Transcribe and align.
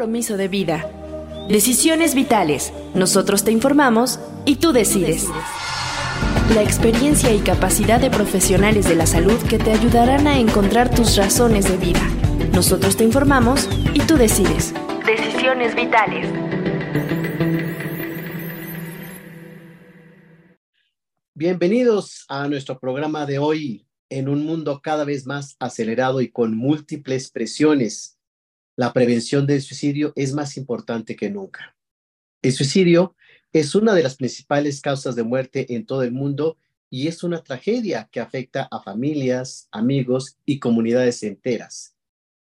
compromiso 0.00 0.38
de 0.38 0.48
vida. 0.48 0.90
Decisiones 1.50 2.14
vitales. 2.14 2.72
Nosotros 2.94 3.44
te 3.44 3.52
informamos 3.52 4.18
y 4.46 4.56
tú 4.56 4.72
decides. 4.72 5.28
La 6.54 6.62
experiencia 6.62 7.34
y 7.34 7.40
capacidad 7.40 8.00
de 8.00 8.08
profesionales 8.08 8.88
de 8.88 8.94
la 8.96 9.04
salud 9.04 9.36
que 9.46 9.58
te 9.58 9.72
ayudarán 9.72 10.26
a 10.26 10.38
encontrar 10.38 10.88
tus 10.88 11.18
razones 11.18 11.68
de 11.68 11.76
vida. 11.76 12.00
Nosotros 12.54 12.96
te 12.96 13.04
informamos 13.04 13.68
y 13.92 14.00
tú 14.00 14.16
decides. 14.16 14.72
Decisiones 15.04 15.74
vitales. 15.74 16.32
Bienvenidos 21.34 22.24
a 22.30 22.48
nuestro 22.48 22.80
programa 22.80 23.26
de 23.26 23.38
hoy 23.38 23.86
en 24.08 24.30
un 24.30 24.46
mundo 24.46 24.80
cada 24.82 25.04
vez 25.04 25.26
más 25.26 25.56
acelerado 25.58 26.22
y 26.22 26.30
con 26.30 26.56
múltiples 26.56 27.30
presiones. 27.30 28.16
La 28.76 28.92
prevención 28.92 29.46
del 29.46 29.62
suicidio 29.62 30.12
es 30.16 30.32
más 30.32 30.56
importante 30.56 31.16
que 31.16 31.30
nunca. 31.30 31.76
El 32.42 32.52
suicidio 32.52 33.14
es 33.52 33.74
una 33.74 33.94
de 33.94 34.02
las 34.02 34.16
principales 34.16 34.80
causas 34.80 35.16
de 35.16 35.22
muerte 35.22 35.74
en 35.74 35.84
todo 35.84 36.02
el 36.02 36.12
mundo 36.12 36.56
y 36.88 37.08
es 37.08 37.22
una 37.22 37.42
tragedia 37.42 38.08
que 38.10 38.20
afecta 38.20 38.68
a 38.70 38.82
familias, 38.82 39.68
amigos 39.70 40.38
y 40.44 40.58
comunidades 40.58 41.22
enteras. 41.22 41.94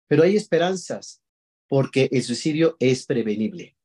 Pero 0.06 0.22
hay 0.22 0.36
esperanzas 0.36 1.22
porque 1.68 2.08
el 2.12 2.22
suicidio 2.22 2.76
es 2.80 3.04
prevenible. 3.04 3.76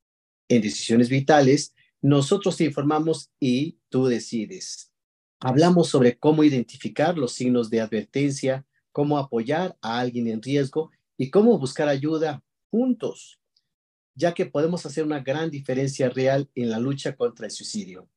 En 0.47 0.61
decisiones 0.61 1.09
vitales, 1.09 1.73
nosotros 2.01 2.57
te 2.57 2.65
informamos 2.65 3.31
y 3.39 3.77
tú 3.89 4.07
decides. 4.07 4.91
Hablamos 5.39 5.89
sobre 5.89 6.17
cómo 6.17 6.43
identificar 6.43 7.17
los 7.17 7.33
signos 7.33 7.69
de 7.69 7.81
advertencia, 7.81 8.65
cómo 8.91 9.17
apoyar 9.17 9.77
a 9.81 9.99
alguien 9.99 10.27
en 10.27 10.41
riesgo 10.41 10.91
y 11.17 11.29
cómo 11.29 11.57
buscar 11.59 11.87
ayuda 11.89 12.43
juntos, 12.71 13.39
ya 14.15 14.33
que 14.33 14.45
podemos 14.45 14.85
hacer 14.85 15.03
una 15.03 15.19
gran 15.19 15.49
diferencia 15.49 16.09
real 16.09 16.49
en 16.55 16.69
la 16.69 16.79
lucha 16.79 17.15
contra 17.15 17.45
el 17.45 17.51
suicidio. 17.51 18.09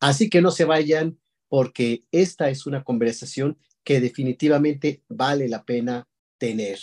Así 0.00 0.28
que 0.28 0.42
no 0.42 0.50
se 0.50 0.64
vayan 0.64 1.18
porque 1.48 2.02
esta 2.10 2.48
es 2.48 2.66
una 2.66 2.82
conversación 2.82 3.58
que 3.84 4.00
definitivamente 4.00 5.02
vale 5.08 5.48
la 5.48 5.64
pena 5.64 6.08
tener. 6.38 6.78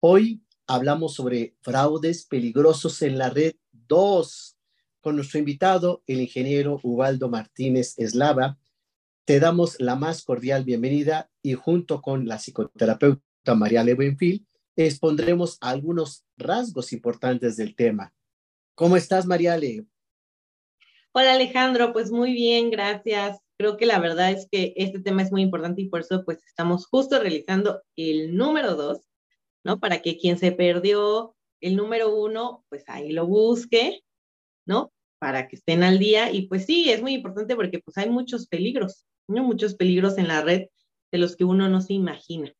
Hoy 0.00 0.42
hablamos 0.66 1.14
sobre 1.14 1.54
fraudes 1.60 2.24
peligrosos 2.26 3.02
en 3.02 3.18
la 3.18 3.30
red 3.30 3.54
2 3.72 4.56
con 5.00 5.16
nuestro 5.16 5.38
invitado, 5.38 6.02
el 6.06 6.20
ingeniero 6.20 6.80
Ubaldo 6.82 7.28
Martínez 7.28 7.94
Eslava, 7.98 8.58
te 9.24 9.40
damos 9.40 9.76
la 9.78 9.94
más 9.94 10.24
cordial 10.24 10.64
bienvenida 10.64 11.30
y 11.42 11.54
junto 11.54 12.00
con 12.00 12.26
la 12.26 12.38
psicoterapeuta 12.38 13.54
María 13.54 13.84
Levenfield 13.84 14.47
expondremos 14.86 15.58
algunos 15.60 16.24
rasgos 16.36 16.92
importantes 16.92 17.56
del 17.56 17.74
tema. 17.74 18.12
¿Cómo 18.74 18.96
estás, 18.96 19.26
Mariale? 19.26 19.86
Hola, 21.12 21.32
Alejandro. 21.32 21.92
Pues 21.92 22.12
muy 22.12 22.32
bien, 22.32 22.70
gracias. 22.70 23.38
Creo 23.58 23.76
que 23.76 23.86
la 23.86 23.98
verdad 23.98 24.30
es 24.30 24.46
que 24.50 24.72
este 24.76 25.00
tema 25.00 25.22
es 25.22 25.32
muy 25.32 25.42
importante 25.42 25.82
y 25.82 25.88
por 25.88 26.00
eso 26.00 26.24
pues 26.24 26.44
estamos 26.46 26.86
justo 26.86 27.18
realizando 27.18 27.82
el 27.96 28.36
número 28.36 28.76
dos, 28.76 29.00
¿no? 29.64 29.80
Para 29.80 30.00
que 30.00 30.16
quien 30.16 30.38
se 30.38 30.52
perdió 30.52 31.34
el 31.60 31.74
número 31.74 32.14
uno, 32.14 32.64
pues 32.68 32.84
ahí 32.86 33.10
lo 33.10 33.26
busque, 33.26 34.04
¿no? 34.64 34.92
Para 35.18 35.48
que 35.48 35.56
estén 35.56 35.82
al 35.82 35.98
día. 35.98 36.30
Y 36.30 36.42
pues 36.42 36.66
sí, 36.66 36.90
es 36.90 37.02
muy 37.02 37.14
importante 37.14 37.56
porque 37.56 37.80
pues 37.80 37.98
hay 37.98 38.08
muchos 38.08 38.46
peligros, 38.46 39.06
muchos 39.26 39.74
peligros 39.74 40.18
en 40.18 40.28
la 40.28 40.42
red 40.42 40.68
de 41.10 41.18
los 41.18 41.34
que 41.34 41.44
uno 41.44 41.68
no 41.68 41.80
se 41.80 41.94
imagina. 41.94 42.54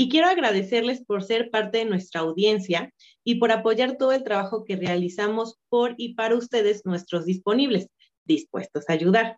Y 0.00 0.08
quiero 0.08 0.28
agradecerles 0.28 1.04
por 1.04 1.22
ser 1.22 1.50
parte 1.50 1.76
de 1.76 1.84
nuestra 1.84 2.22
audiencia 2.22 2.90
y 3.22 3.34
por 3.34 3.52
apoyar 3.52 3.98
todo 3.98 4.12
el 4.12 4.24
trabajo 4.24 4.64
que 4.64 4.76
realizamos 4.76 5.58
por 5.68 5.94
y 5.98 6.14
para 6.14 6.36
ustedes, 6.36 6.86
nuestros 6.86 7.26
disponibles, 7.26 7.88
dispuestos 8.24 8.88
a 8.88 8.94
ayudar. 8.94 9.36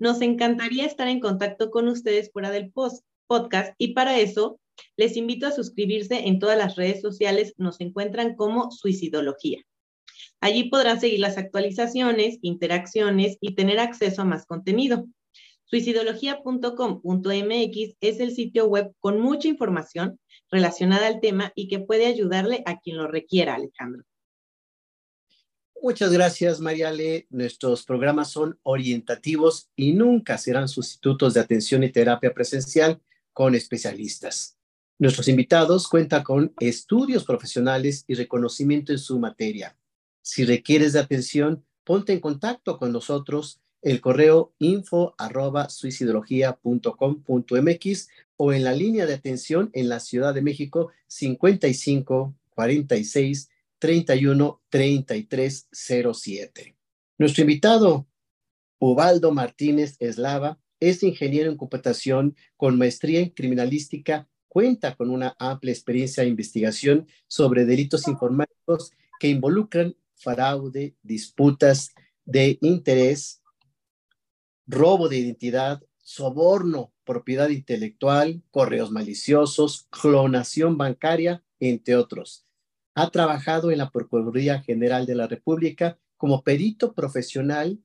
Nos 0.00 0.22
encantaría 0.22 0.86
estar 0.86 1.08
en 1.08 1.20
contacto 1.20 1.70
con 1.70 1.88
ustedes 1.88 2.30
fuera 2.32 2.50
del 2.50 2.72
podcast 3.26 3.74
y 3.76 3.92
para 3.92 4.18
eso 4.18 4.58
les 4.96 5.14
invito 5.18 5.46
a 5.46 5.52
suscribirse 5.52 6.26
en 6.26 6.38
todas 6.38 6.56
las 6.56 6.76
redes 6.76 7.02
sociales, 7.02 7.52
nos 7.58 7.78
encuentran 7.78 8.34
como 8.34 8.70
Suicidología. 8.70 9.60
Allí 10.40 10.70
podrán 10.70 11.02
seguir 11.02 11.20
las 11.20 11.36
actualizaciones, 11.36 12.38
interacciones 12.40 13.36
y 13.42 13.54
tener 13.54 13.78
acceso 13.78 14.22
a 14.22 14.24
más 14.24 14.46
contenido. 14.46 15.04
Suicidología.com.mx 15.70 17.96
es 18.00 18.20
el 18.20 18.34
sitio 18.34 18.66
web 18.66 18.94
con 19.00 19.20
mucha 19.20 19.48
información 19.48 20.18
relacionada 20.50 21.06
al 21.06 21.20
tema 21.20 21.52
y 21.54 21.68
que 21.68 21.78
puede 21.78 22.06
ayudarle 22.06 22.62
a 22.64 22.80
quien 22.80 22.96
lo 22.96 23.06
requiera, 23.06 23.54
Alejandro. 23.54 24.02
Muchas 25.82 26.10
gracias, 26.10 26.60
Mariale. 26.60 27.26
Nuestros 27.28 27.84
programas 27.84 28.30
son 28.30 28.58
orientativos 28.62 29.68
y 29.76 29.92
nunca 29.92 30.38
serán 30.38 30.68
sustitutos 30.68 31.34
de 31.34 31.40
atención 31.40 31.84
y 31.84 31.92
terapia 31.92 32.32
presencial 32.32 33.02
con 33.34 33.54
especialistas. 33.54 34.56
Nuestros 34.98 35.28
invitados 35.28 35.86
cuentan 35.86 36.24
con 36.24 36.54
estudios 36.60 37.24
profesionales 37.24 38.04
y 38.08 38.14
reconocimiento 38.14 38.90
en 38.90 38.98
su 38.98 39.18
materia. 39.18 39.76
Si 40.22 40.46
requieres 40.46 40.94
de 40.94 41.00
atención, 41.00 41.66
ponte 41.84 42.14
en 42.14 42.20
contacto 42.20 42.78
con 42.78 42.90
nosotros 42.90 43.60
el 43.82 44.00
correo 44.00 44.54
info 44.58 45.14
arroba 45.18 45.68
suicidología.com.mx 45.68 48.08
o 48.36 48.52
en 48.52 48.64
la 48.64 48.72
línea 48.72 49.06
de 49.06 49.14
atención 49.14 49.70
en 49.72 49.88
la 49.88 50.00
Ciudad 50.00 50.34
de 50.34 50.42
México 50.42 50.90
55 51.06 52.34
46 52.54 53.48
31 53.78 54.60
33 54.68 55.68
07. 55.72 56.76
Nuestro 57.18 57.42
invitado, 57.42 58.06
Ubaldo 58.78 59.32
Martínez 59.32 59.96
Eslava, 59.98 60.58
es 60.80 61.02
ingeniero 61.02 61.50
en 61.50 61.56
computación 61.56 62.36
con 62.56 62.78
maestría 62.78 63.20
en 63.20 63.30
criminalística, 63.30 64.28
cuenta 64.48 64.94
con 64.94 65.10
una 65.10 65.34
amplia 65.38 65.72
experiencia 65.72 66.22
de 66.22 66.28
investigación 66.28 67.06
sobre 67.26 67.64
delitos 67.64 68.06
informáticos 68.06 68.92
que 69.18 69.28
involucran 69.28 69.96
fraude, 70.14 70.94
disputas 71.02 71.92
de 72.24 72.58
interés, 72.60 73.37
robo 74.68 75.08
de 75.08 75.18
identidad, 75.18 75.82
soborno, 75.96 76.92
propiedad 77.04 77.48
intelectual, 77.48 78.42
correos 78.50 78.90
maliciosos, 78.90 79.88
clonación 79.90 80.76
bancaria, 80.76 81.42
entre 81.58 81.96
otros. 81.96 82.46
Ha 82.94 83.10
trabajado 83.10 83.70
en 83.70 83.78
la 83.78 83.90
Procuraduría 83.90 84.60
General 84.60 85.06
de 85.06 85.14
la 85.14 85.26
República 85.26 85.98
como 86.16 86.42
perito 86.42 86.92
profesional 86.94 87.80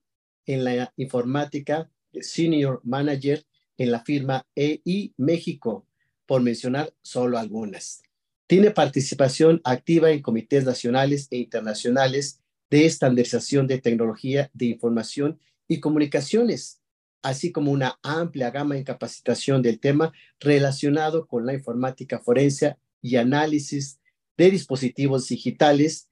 en 0.45 0.63
la 0.65 0.93
informática, 0.97 1.89
senior 2.19 2.81
manager 2.83 3.45
en 3.77 3.91
la 3.91 4.03
firma 4.03 4.45
EI 4.55 5.13
México, 5.17 5.87
por 6.25 6.41
mencionar 6.41 6.93
solo 7.01 7.37
algunas. 7.37 8.01
Tiene 8.47 8.71
participación 8.71 9.61
activa 9.63 10.11
en 10.11 10.21
comités 10.21 10.65
nacionales 10.65 11.27
e 11.31 11.37
internacionales 11.37 12.41
de 12.69 12.85
estandarización 12.85 13.67
de 13.67 13.79
tecnología 13.79 14.49
de 14.53 14.65
información 14.65 15.39
y 15.73 15.79
comunicaciones, 15.79 16.81
así 17.21 17.51
como 17.51 17.71
una 17.71 17.99
amplia 18.03 18.51
gama 18.51 18.77
en 18.77 18.83
capacitación 18.83 19.61
del 19.61 19.79
tema 19.79 20.13
relacionado 20.39 21.27
con 21.27 21.45
la 21.45 21.53
informática 21.53 22.19
forense 22.19 22.77
y 23.01 23.15
análisis 23.15 23.99
de 24.37 24.51
dispositivos 24.51 25.27
digitales. 25.27 26.09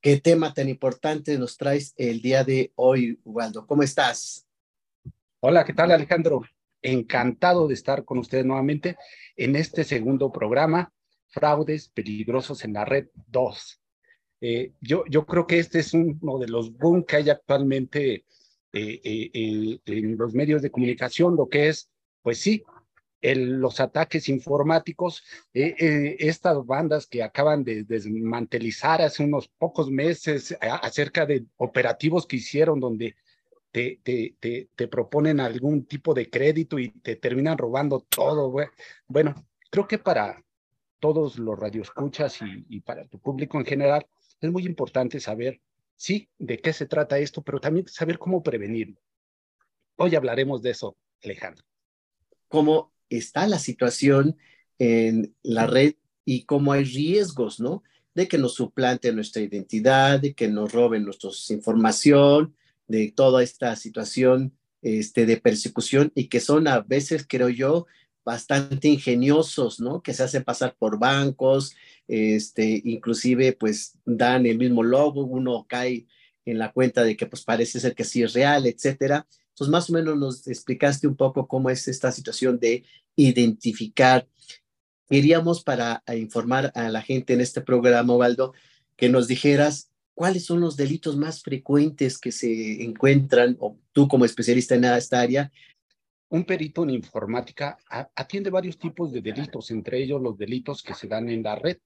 ¿Qué 0.00 0.20
tema 0.20 0.52
tan 0.52 0.68
importante 0.68 1.38
nos 1.38 1.56
traes 1.56 1.94
el 1.96 2.20
día 2.20 2.44
de 2.44 2.72
hoy, 2.74 3.20
Ubaldo? 3.24 3.66
¿Cómo 3.66 3.82
estás? 3.82 4.46
Hola, 5.40 5.64
¿qué 5.64 5.72
tal, 5.72 5.90
Alejandro? 5.92 6.42
Encantado 6.82 7.68
de 7.68 7.74
estar 7.74 8.04
con 8.04 8.18
ustedes 8.18 8.44
nuevamente 8.44 8.96
en 9.36 9.56
este 9.56 9.84
segundo 9.84 10.30
programa, 10.30 10.92
Fraudes 11.28 11.88
Peligrosos 11.88 12.64
en 12.64 12.74
la 12.74 12.84
Red 12.84 13.08
2. 13.28 13.80
Eh, 14.40 14.72
yo, 14.80 15.04
yo 15.08 15.24
creo 15.24 15.46
que 15.46 15.58
este 15.58 15.78
es 15.78 15.94
uno 15.94 16.38
de 16.38 16.48
los 16.48 16.76
boom 16.76 17.04
que 17.04 17.16
hay 17.16 17.30
actualmente 17.30 18.24
eh, 18.76 19.00
eh, 19.04 19.78
en 19.86 20.18
los 20.18 20.34
medios 20.34 20.60
de 20.60 20.70
comunicación, 20.70 21.36
lo 21.36 21.48
que 21.48 21.68
es, 21.68 21.88
pues 22.22 22.38
sí, 22.38 22.64
los 23.22 23.78
ataques 23.78 24.28
informáticos, 24.28 25.22
eh, 25.54 26.16
estas 26.18 26.66
bandas 26.66 27.06
que 27.06 27.22
acaban 27.22 27.62
de 27.62 27.84
desmantelizar 27.84 29.00
hace 29.00 29.22
unos 29.22 29.46
pocos 29.46 29.90
meses 29.90 30.56
acerca 30.60 31.24
de 31.24 31.46
operativos 31.56 32.26
que 32.26 32.36
hicieron 32.36 32.80
donde 32.80 33.14
te, 33.70 34.00
te, 34.02 34.34
te, 34.40 34.68
te, 34.74 34.88
proponen 34.88 35.38
algún 35.38 35.86
tipo 35.86 36.12
de 36.12 36.28
crédito 36.28 36.76
y 36.80 36.88
te 36.88 37.14
terminan 37.14 37.56
robando 37.56 38.00
todo. 38.00 38.52
Bueno, 39.06 39.34
creo 39.70 39.86
que 39.86 39.98
para 39.98 40.44
todos 40.98 41.38
los 41.38 41.56
radioescuchas 41.56 42.42
y, 42.42 42.66
y 42.68 42.80
para 42.80 43.06
tu 43.06 43.20
público 43.20 43.56
en 43.58 43.66
general, 43.66 44.04
es 44.40 44.50
muy 44.50 44.66
importante 44.66 45.20
saber 45.20 45.60
sí, 46.04 46.28
de 46.38 46.58
qué 46.58 46.74
se 46.74 46.84
trata 46.84 47.18
esto, 47.18 47.42
pero 47.42 47.60
también 47.60 47.88
saber 47.88 48.18
cómo 48.18 48.42
prevenirlo. 48.42 49.00
Hoy 49.96 50.14
hablaremos 50.14 50.60
de 50.60 50.70
eso, 50.70 50.98
Alejandro. 51.22 51.64
¿Cómo 52.48 52.92
está 53.08 53.46
la 53.46 53.58
situación 53.58 54.36
en 54.78 55.34
la 55.42 55.66
red 55.66 55.94
y 56.26 56.44
cómo 56.44 56.72
hay 56.72 56.84
riesgos, 56.84 57.58
¿no? 57.58 57.82
de 58.14 58.28
que 58.28 58.36
nos 58.36 58.54
suplante 58.54 59.12
nuestra 59.12 59.40
identidad, 59.42 60.20
de 60.20 60.34
que 60.34 60.46
nos 60.46 60.72
roben 60.72 61.04
nuestra 61.04 61.30
información, 61.48 62.54
de 62.86 63.10
toda 63.10 63.42
esta 63.42 63.74
situación 63.74 64.52
este, 64.82 65.24
de 65.24 65.38
persecución 65.38 66.12
y 66.14 66.28
que 66.28 66.40
son 66.40 66.68
a 66.68 66.80
veces, 66.80 67.24
creo 67.26 67.48
yo, 67.48 67.86
bastante 68.24 68.88
ingeniosos, 68.88 69.80
¿no? 69.80 70.02
Que 70.02 70.14
se 70.14 70.22
hacen 70.22 70.44
pasar 70.44 70.74
por 70.78 70.98
bancos, 70.98 71.74
este, 72.08 72.80
inclusive 72.84 73.52
pues 73.52 73.98
dan 74.04 74.46
el 74.46 74.58
mismo 74.58 74.82
logo, 74.82 75.24
uno 75.24 75.66
cae 75.68 76.06
en 76.44 76.58
la 76.58 76.72
cuenta 76.72 77.04
de 77.04 77.16
que 77.16 77.26
pues 77.26 77.42
parece 77.42 77.80
ser 77.80 77.94
que 77.94 78.04
sí 78.04 78.22
es 78.22 78.32
real, 78.32 78.66
etcétera. 78.66 79.26
Entonces, 79.50 79.70
más 79.70 79.88
o 79.88 79.92
menos 79.92 80.16
nos 80.18 80.48
explicaste 80.48 81.06
un 81.06 81.16
poco 81.16 81.46
cómo 81.46 81.70
es 81.70 81.86
esta 81.86 82.10
situación 82.10 82.58
de 82.58 82.84
identificar. 83.14 84.26
Queríamos 85.08 85.62
para 85.62 86.02
informar 86.16 86.72
a 86.74 86.88
la 86.88 87.02
gente 87.02 87.34
en 87.34 87.40
este 87.40 87.60
programa, 87.60 88.16
Waldo, 88.16 88.52
que 88.96 89.08
nos 89.08 89.28
dijeras 89.28 89.90
cuáles 90.14 90.44
son 90.44 90.60
los 90.60 90.76
delitos 90.76 91.16
más 91.16 91.42
frecuentes 91.42 92.18
que 92.18 92.32
se 92.32 92.82
encuentran, 92.82 93.56
o 93.60 93.78
tú 93.92 94.08
como 94.08 94.24
especialista 94.24 94.74
en 94.74 94.84
esta 94.84 95.20
área. 95.20 95.52
Un 96.34 96.42
perito 96.42 96.82
en 96.82 96.90
informática 96.90 97.78
atiende 98.16 98.50
varios 98.50 98.76
tipos 98.76 99.12
de 99.12 99.20
delitos, 99.22 99.70
entre 99.70 100.02
ellos 100.02 100.20
los 100.20 100.36
delitos 100.36 100.82
que 100.82 100.92
se 100.92 101.06
dan 101.06 101.28
en 101.28 101.44
la 101.44 101.54
red. 101.54 101.78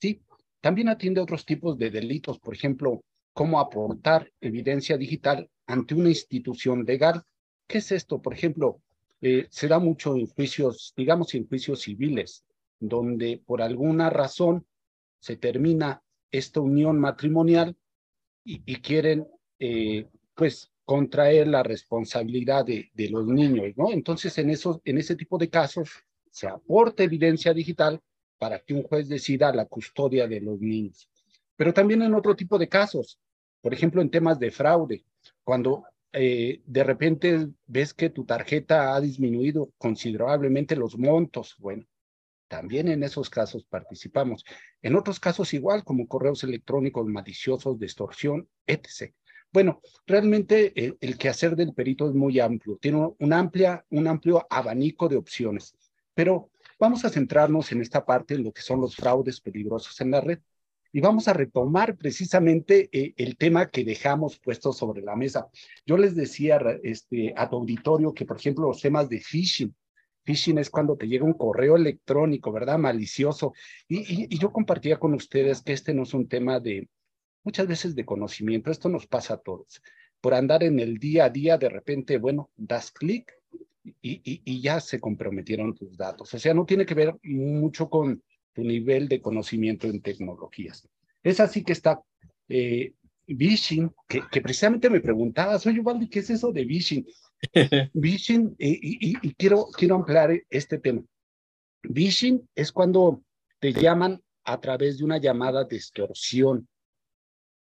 Sí, 0.00 0.22
también 0.60 0.88
atiende 0.88 1.20
otros 1.20 1.44
tipos 1.44 1.76
de 1.76 1.90
delitos, 1.90 2.38
por 2.38 2.54
ejemplo, 2.54 3.02
cómo 3.32 3.58
aportar 3.58 4.30
evidencia 4.40 4.96
digital 4.96 5.50
ante 5.66 5.96
una 5.96 6.10
institución 6.10 6.84
legal. 6.84 7.24
¿Qué 7.66 7.78
es 7.78 7.90
esto? 7.90 8.22
Por 8.22 8.34
ejemplo, 8.34 8.82
eh, 9.20 9.48
se 9.50 9.66
da 9.66 9.80
mucho 9.80 10.14
en 10.14 10.28
juicios, 10.28 10.94
digamos 10.96 11.34
en 11.34 11.48
juicios 11.48 11.80
civiles, 11.80 12.44
donde 12.78 13.42
por 13.44 13.62
alguna 13.62 14.10
razón 14.10 14.64
se 15.18 15.36
termina 15.38 16.04
esta 16.30 16.60
unión 16.60 17.00
matrimonial 17.00 17.76
y, 18.44 18.76
quieren, 18.76 19.26
eh, 19.58 20.06
pues, 20.36 20.70
contraer 20.86 21.48
la 21.48 21.64
responsabilidad 21.64 22.64
de, 22.64 22.90
los 23.10 23.26
niños, 23.26 23.74
¿no? 23.76 23.92
Entonces, 23.92 24.38
en, 24.38 24.50
esos, 24.50 24.80
en 24.84 24.98
ese 24.98 25.16
tipo 25.16 25.36
de 25.36 25.50
casos, 25.50 25.90
se 26.30 26.46
aporta 26.46 27.02
evidencia 27.02 27.52
digital 27.52 28.00
para 28.38 28.60
que 28.60 28.72
un 28.72 28.84
juez 28.84 29.08
decida 29.08 29.52
la 29.52 29.66
custodia 29.66 30.28
de 30.28 30.40
los 30.40 30.60
niños. 30.60 31.10
Pero 31.56 31.74
también 31.74 32.02
en 32.02 32.14
otro 32.14 32.36
tipo 32.36 32.56
de 32.56 32.68
casos, 32.68 33.18
por 33.60 33.74
ejemplo, 33.74 34.00
en 34.00 34.10
temas 34.10 34.38
de 34.38 34.52
fraude, 34.52 35.04
cuando 35.42 35.84
eh, 36.12 36.62
de 36.64 36.84
repente 36.84 37.48
ves 37.66 37.92
que 37.92 38.10
tu 38.10 38.24
tarjeta 38.24 38.94
ha 38.94 39.00
disminuido 39.00 39.72
considerablemente 39.78 40.76
los 40.76 40.96
montos, 40.96 41.56
bueno, 41.58 41.84
también 42.46 42.86
en 42.88 43.02
esos 43.02 43.28
casos 43.28 43.64
participamos. 43.64 44.44
En 44.82 44.94
otros 44.94 45.18
casos 45.18 45.52
igual, 45.52 45.82
como 45.82 46.06
correos 46.06 46.44
electrónicos 46.44 47.06
maliciosos, 47.06 47.76
de 47.78 47.86
extorsión, 47.86 48.48
etc. 48.68 49.12
Bueno, 49.56 49.80
realmente 50.06 50.74
el, 50.76 50.90
eh, 50.90 50.96
el, 51.00 51.16
quehacer 51.16 51.56
del 51.56 51.72
perito 51.72 52.06
es 52.06 52.14
muy 52.14 52.38
amplio, 52.40 52.76
tiene 52.76 53.14
un, 53.18 53.32
amplia, 53.32 53.86
un 53.88 54.06
amplio 54.06 54.46
abanico 54.50 55.08
de 55.08 55.16
opciones, 55.16 55.74
pero 56.12 56.50
vamos 56.78 57.06
a 57.06 57.08
centrarnos 57.08 57.72
en 57.72 57.80
esta 57.80 58.04
parte, 58.04 58.34
en 58.34 58.44
lo 58.44 58.52
que 58.52 58.60
son 58.60 58.82
los 58.82 58.94
fraudes 58.94 59.40
peligrosos 59.40 59.98
en 60.02 60.10
la 60.10 60.20
red 60.20 60.40
y 60.92 61.00
vamos 61.00 61.26
a 61.26 61.32
retomar 61.32 61.96
precisamente 61.96 62.90
eh, 62.92 63.14
el 63.16 63.38
tema 63.38 63.70
que 63.70 63.82
dejamos 63.82 64.38
puesto 64.38 64.74
sobre 64.74 65.00
la 65.00 65.16
mesa. 65.16 65.48
Yo 65.86 65.96
les 65.96 66.14
decía 66.14 66.60
este, 66.82 67.32
a 67.34 67.48
tu 67.48 67.56
auditorio 67.56 68.12
que, 68.12 68.26
por 68.26 68.36
ejemplo, 68.36 68.68
los 68.68 68.82
temas 68.82 69.08
de 69.08 69.20
phishing, 69.20 69.74
phishing 70.24 70.58
es 70.58 70.68
cuando 70.68 70.98
te 70.98 71.08
llega 71.08 71.24
un 71.24 71.32
correo 71.32 71.76
electrónico, 71.76 72.52
¿verdad? 72.52 72.76
Malicioso. 72.76 73.54
Y, 73.88 74.26
y, 74.34 74.38
yo 74.38 74.52
compartía 74.52 74.98
con 74.98 75.14
ustedes 75.14 75.62
que 75.62 75.72
este 75.72 75.94
no 75.94 76.02
es 76.02 76.12
un 76.12 76.28
tema 76.28 76.60
de, 76.60 76.90
muchas 77.46 77.66
veces 77.66 77.94
de 77.94 78.04
conocimiento, 78.04 78.70
esto 78.70 78.88
nos 78.88 79.06
pasa 79.06 79.34
a 79.34 79.38
todos. 79.38 79.80
Por 80.20 80.34
andar 80.34 80.64
en 80.64 80.80
el 80.80 80.98
día 80.98 81.26
a 81.26 81.30
día, 81.30 81.56
de 81.56 81.68
repente, 81.68 82.18
bueno, 82.18 82.50
das 82.56 82.90
clic 82.90 83.32
y, 84.02 84.20
y 84.22 84.60
ya 84.60 84.80
se 84.80 84.98
comprometieron 84.98 85.74
tus 85.74 85.96
datos. 85.96 86.34
O 86.34 86.38
sea, 86.38 86.52
no 86.52 86.66
tiene 86.66 86.84
que 86.84 86.94
ver 86.94 87.14
mucho 87.22 87.88
con 87.88 88.20
tu 88.52 88.64
nivel 88.64 89.08
de 89.08 89.20
conocimiento 89.20 89.86
en 89.86 90.02
tecnologías. 90.02 90.88
Es 91.22 91.38
así 91.38 91.62
que 91.62 91.72
está 91.72 92.02
eh, 92.48 92.94
que, 93.26 94.22
que, 94.30 94.40
precisamente 94.40 94.90
me 94.90 95.00
preguntaba, 95.00 95.58
soy 95.58 95.78
Ubaldi, 95.80 96.08
¿qué 96.08 96.20
es 96.20 96.30
eso 96.30 96.52
de 96.52 96.64
Vishing? 96.64 97.06
Vishing, 97.92 98.54
y, 98.58 99.18
y, 99.22 99.34
quiero, 99.34 99.66
quiero 99.76 99.96
ampliar 99.96 100.42
este 100.48 100.78
tema. 100.78 101.02
Vishing 101.82 102.48
es 102.54 102.72
cuando 102.72 103.22
te 103.58 103.72
llaman 103.72 104.20
a 104.44 104.60
través 104.60 104.98
de 104.98 105.04
una 105.04 105.18
llamada 105.18 105.64
de 105.64 105.76
extorsión, 105.76 106.68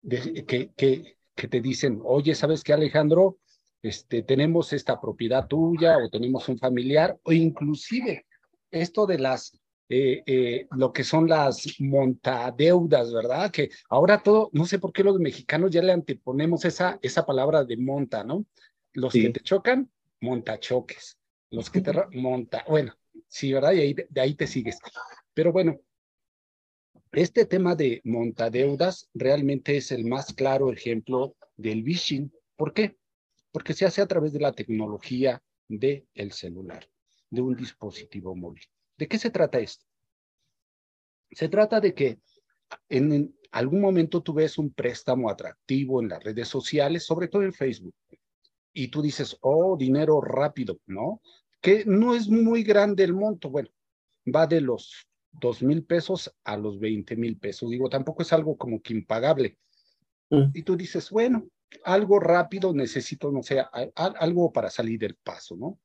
de, 0.07 0.45
que, 0.45 0.71
que, 0.75 1.17
que 1.35 1.47
te 1.47 1.59
dicen, 1.61 2.01
oye, 2.03 2.33
¿sabes 2.33 2.63
qué, 2.63 2.73
Alejandro? 2.73 3.37
Este, 3.81 4.23
tenemos 4.23 4.73
esta 4.73 4.99
propiedad 4.99 5.47
tuya 5.47 5.97
o 5.97 6.09
tenemos 6.09 6.47
un 6.49 6.57
familiar, 6.57 7.17
o 7.23 7.31
inclusive 7.31 8.25
esto 8.71 9.05
de 9.05 9.19
las 9.19 9.59
eh, 9.89 10.23
eh, 10.25 10.67
lo 10.71 10.91
que 10.91 11.03
son 11.03 11.29
las 11.29 11.79
montadeudas, 11.79 13.13
¿verdad? 13.13 13.51
Que 13.51 13.69
ahora 13.89 14.21
todo, 14.21 14.49
no 14.53 14.65
sé 14.65 14.79
por 14.79 14.91
qué 14.91 15.03
los 15.03 15.19
mexicanos 15.19 15.71
ya 15.71 15.81
le 15.81 15.93
anteponemos 15.93 16.65
esa, 16.65 16.99
esa 17.01 17.25
palabra 17.25 17.63
de 17.63 17.77
monta, 17.77 18.23
¿no? 18.23 18.45
Los 18.93 19.13
que 19.13 19.29
te 19.29 19.39
chocan, 19.41 19.89
montachoques. 20.21 21.17
Los 21.51 21.69
que 21.69 21.79
te 21.79 21.93
monta, 22.13 22.65
bueno, 22.67 22.93
sí, 23.27 23.53
¿verdad? 23.53 23.73
Y 23.73 23.79
ahí, 23.79 23.95
de 24.09 24.21
ahí 24.21 24.33
te 24.33 24.47
sigues. 24.47 24.77
Pero 25.33 25.53
bueno, 25.53 25.79
este 27.11 27.45
tema 27.45 27.75
de 27.75 28.01
montadeudas 28.03 29.09
realmente 29.13 29.77
es 29.77 29.91
el 29.91 30.05
más 30.05 30.33
claro 30.33 30.71
ejemplo 30.71 31.35
del 31.55 31.83
phishing. 31.83 32.31
¿Por 32.55 32.73
qué? 32.73 32.97
Porque 33.51 33.73
se 33.73 33.85
hace 33.85 34.01
a 34.01 34.07
través 34.07 34.33
de 34.33 34.39
la 34.39 34.51
tecnología 34.51 35.41
del 35.67 36.07
el 36.13 36.31
celular, 36.31 36.87
de 37.29 37.41
un 37.41 37.55
dispositivo 37.55 38.35
móvil. 38.35 38.63
¿De 38.97 39.07
qué 39.07 39.17
se 39.17 39.29
trata 39.29 39.59
esto? 39.59 39.85
Se 41.31 41.49
trata 41.49 41.79
de 41.79 41.93
que 41.93 42.19
en 42.89 43.35
algún 43.51 43.81
momento 43.81 44.21
tú 44.21 44.33
ves 44.33 44.57
un 44.57 44.71
préstamo 44.73 45.29
atractivo 45.29 46.01
en 46.01 46.09
las 46.09 46.23
redes 46.23 46.47
sociales, 46.47 47.05
sobre 47.05 47.27
todo 47.27 47.43
en 47.43 47.53
Facebook, 47.53 47.95
y 48.73 48.89
tú 48.89 49.01
dices, 49.01 49.37
oh, 49.41 49.75
dinero 49.77 50.21
rápido, 50.21 50.79
¿no? 50.85 51.21
Que 51.61 51.83
no 51.85 52.13
es 52.13 52.29
muy 52.29 52.63
grande 52.63 53.03
el 53.03 53.13
monto, 53.13 53.49
bueno, 53.49 53.69
va 54.25 54.45
de 54.45 54.61
los 54.61 55.07
dos 55.39 55.61
mil 55.61 55.83
pesos 55.83 56.33
a 56.43 56.57
los 56.57 56.79
veinte 56.79 57.15
mil 57.15 57.37
pesos. 57.37 57.69
Digo, 57.69 57.89
tampoco 57.89 58.21
es 58.21 58.33
algo 58.33 58.57
como 58.57 58.81
que 58.81 58.93
impagable. 58.93 59.57
Mm. 60.29 60.51
Y 60.53 60.63
tú 60.63 60.75
dices, 60.75 61.09
bueno, 61.09 61.47
algo 61.83 62.19
rápido 62.19 62.73
necesito, 62.73 63.31
no 63.31 63.43
sé, 63.43 63.63
algo 63.95 64.51
para 64.51 64.69
salir 64.69 64.99
del 64.99 65.15
paso, 65.15 65.55
¿no? 65.55 65.79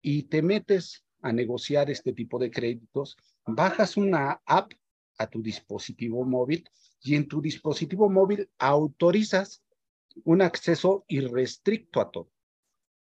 Y 0.00 0.24
te 0.24 0.42
metes 0.42 1.04
a 1.22 1.32
negociar 1.32 1.90
este 1.90 2.12
tipo 2.12 2.38
de 2.38 2.50
créditos, 2.50 3.16
bajas 3.44 3.96
una 3.96 4.40
app 4.44 4.72
a 5.18 5.26
tu 5.26 5.42
dispositivo 5.42 6.24
móvil 6.24 6.68
y 7.02 7.14
en 7.14 7.26
tu 7.26 7.40
dispositivo 7.40 8.08
móvil 8.08 8.48
autorizas 8.58 9.62
un 10.24 10.42
acceso 10.42 11.04
irrestricto 11.08 12.00
a 12.00 12.10
todo. 12.10 12.30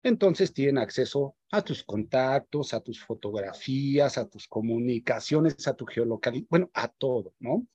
Entonces 0.04 0.54
tienen 0.54 0.80
acceso 0.80 1.36
a 1.52 1.62
tus 1.62 1.84
contactos, 1.84 2.74
a 2.74 2.80
tus 2.80 3.04
fotografías, 3.04 4.18
a 4.18 4.28
tus 4.28 4.48
comunicaciones, 4.48 5.68
a 5.68 5.76
tu 5.76 5.86
geolocalización, 5.86 6.48
bueno, 6.50 6.72
a 6.74 6.88
todo, 6.88 7.34
¿no? 7.40 7.68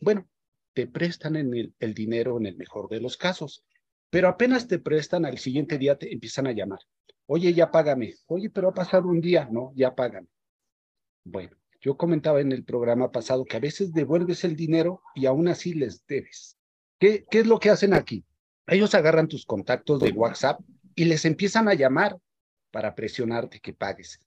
Bueno, 0.00 0.28
te 0.72 0.88
prestan 0.88 1.36
el, 1.36 1.74
dinero 1.94 2.36
en 2.38 2.46
el 2.46 2.56
mejor 2.56 2.88
de 2.88 3.00
los 3.00 3.16
casos, 3.16 3.64
pero 4.10 4.28
apenas 4.28 4.66
te 4.66 4.80
prestan, 4.80 5.24
al 5.24 5.38
siguiente 5.38 5.78
día 5.78 5.96
te 5.96 6.12
empiezan 6.12 6.48
a 6.48 6.52
llamar. 6.52 6.80
Oye, 7.26 7.54
ya 7.54 7.70
págame. 7.70 8.14
Oye, 8.26 8.50
pero 8.50 8.68
ha 8.68 8.74
pasado 8.74 9.08
un 9.08 9.20
día. 9.20 9.48
No, 9.50 9.72
ya 9.74 9.94
págame. 9.94 10.26
Bueno, 11.24 11.56
yo 11.80 11.96
comentaba 11.96 12.40
en 12.40 12.52
el 12.52 12.64
programa 12.64 13.10
pasado 13.10 13.44
que 13.44 13.56
a 13.56 13.60
veces 13.60 13.92
devuelves 13.92 14.44
el 14.44 14.56
dinero 14.56 15.00
y 15.14 15.26
aún 15.26 15.48
así 15.48 15.74
les 15.74 16.04
debes. 16.06 16.58
¿Qué, 16.98 17.24
qué 17.30 17.40
es 17.40 17.46
lo 17.46 17.58
que 17.58 17.70
hacen 17.70 17.94
aquí? 17.94 18.24
Ellos 18.66 18.94
agarran 18.94 19.28
tus 19.28 19.46
contactos 19.46 20.00
de 20.00 20.10
WhatsApp 20.10 20.60
y 20.94 21.04
les 21.04 21.24
empiezan 21.24 21.68
a 21.68 21.74
llamar 21.74 22.16
para 22.70 22.94
presionarte 22.94 23.60
que 23.60 23.72
pagues. 23.72 24.18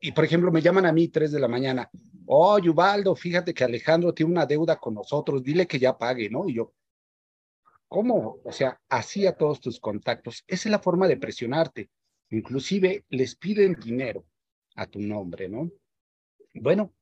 Y 0.00 0.12
por 0.12 0.24
ejemplo, 0.24 0.52
me 0.52 0.62
llaman 0.62 0.86
a 0.86 0.92
mí 0.92 1.08
tres 1.08 1.32
de 1.32 1.40
la 1.40 1.48
mañana. 1.48 1.90
Oh, 2.26 2.56
Yubaldo, 2.58 3.16
fíjate 3.16 3.52
que 3.52 3.64
Alejandro 3.64 4.14
tiene 4.14 4.30
una 4.30 4.46
deuda 4.46 4.76
con 4.76 4.94
nosotros, 4.94 5.42
dile 5.42 5.66
que 5.66 5.80
ya 5.80 5.98
pague, 5.98 6.30
¿no? 6.30 6.48
Y 6.48 6.54
yo, 6.54 6.72
¿cómo? 7.88 8.38
O 8.44 8.52
sea, 8.52 8.80
así 8.88 9.26
a 9.26 9.32
todos 9.32 9.60
tus 9.60 9.80
contactos. 9.80 10.44
Esa 10.46 10.68
es 10.68 10.70
la 10.70 10.78
forma 10.78 11.08
de 11.08 11.16
presionarte. 11.16 11.90
Inclusive 12.30 13.04
les 13.08 13.34
piden 13.34 13.74
dinero 13.74 14.24
a 14.76 14.86
tu 14.86 15.00
nombre, 15.00 15.48
¿no? 15.48 15.70
Bueno, 16.54 16.92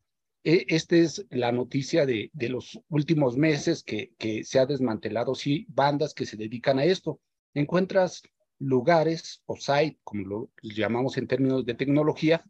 e, 0.43 0.65
esta 0.69 0.97
es 0.97 1.27
la 1.31 1.53
noticia 1.53 2.07
de, 2.07 2.31
de 2.33 2.49
los 2.49 2.81
últimos 2.89 3.37
meses 3.37 3.83
que, 3.83 4.13
que, 4.19 4.45
se 4.45 4.59
ha 4.59 4.67
desmantelado, 4.67 5.35
sí, 5.35 5.67
bandas 5.69 6.15
que 6.15 6.27
se 6.27 6.37
dedican 6.37 6.79
a 6.79 6.85
esto. 6.85 7.21
Encuentras 7.55 8.23
lugares 8.59 9.43
o 9.47 9.57
site, 9.57 9.99
como 10.05 10.27
lo 10.27 10.51
llamamos 10.63 11.17
en 11.17 11.27
términos 11.27 11.65
de 11.65 11.75
tecnología, 11.75 12.45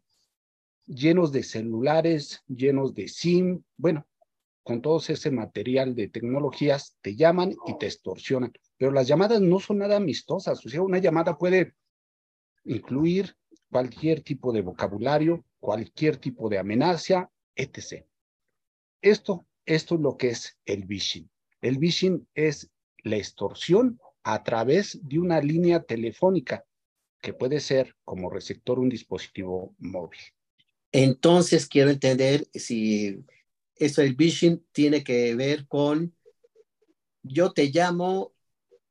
llenos 0.85 1.31
de 1.31 1.43
celulares, 1.43 2.43
llenos 2.47 2.93
de 2.93 3.07
SIM, 3.07 3.63
bueno, 3.77 4.05
con 4.63 4.81
todo 4.81 4.97
ese 4.97 5.29
material 5.29 5.95
de 5.95 6.07
tecnologías, 6.07 6.97
te 7.01 7.15
llaman 7.15 7.55
y 7.67 7.77
te 7.77 7.85
extorsionan. 7.85 8.51
Pero 8.77 8.91
las 8.91 9.07
llamadas 9.07 9.39
no 9.39 9.59
son 9.59 9.77
nada 9.77 9.97
amistosas. 9.97 10.65
O 10.65 10.69
sea, 10.69 10.81
una 10.81 10.97
llamada 10.97 11.37
puede 11.37 11.75
incluir 12.63 13.35
cualquier 13.69 14.21
tipo 14.21 14.51
de 14.51 14.61
vocabulario, 14.61 15.45
cualquier 15.59 16.17
tipo 16.17 16.49
de 16.49 16.57
amenaza, 16.57 17.29
etc. 17.55 18.05
Esto, 19.01 19.45
esto 19.65 19.95
es 19.95 20.01
lo 20.01 20.17
que 20.17 20.29
es 20.29 20.57
el 20.65 20.87
phishing. 20.87 21.29
El 21.61 21.77
phishing 21.77 22.27
es 22.33 22.71
la 23.03 23.17
extorsión 23.17 23.99
a 24.25 24.43
través 24.43 24.99
de 25.03 25.19
una 25.19 25.39
línea 25.39 25.83
telefónica 25.83 26.65
que 27.21 27.31
puede 27.31 27.59
ser 27.59 27.95
como 28.03 28.29
receptor 28.29 28.79
un 28.79 28.89
dispositivo 28.89 29.75
móvil. 29.77 30.19
Entonces 30.91 31.67
quiero 31.67 31.91
entender 31.91 32.47
si 32.53 33.23
eso 33.75 34.01
del 34.01 34.15
phishing 34.15 34.65
tiene 34.71 35.03
que 35.03 35.35
ver 35.35 35.67
con 35.67 36.13
yo 37.21 37.53
te 37.53 37.67
llamo, 37.67 38.33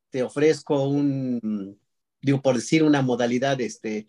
te 0.09 0.23
ofrezco 0.23 0.87
un, 0.87 1.79
digo, 2.21 2.41
por 2.41 2.55
decir 2.55 2.83
una 2.83 3.01
modalidad, 3.01 3.59
este, 3.59 4.07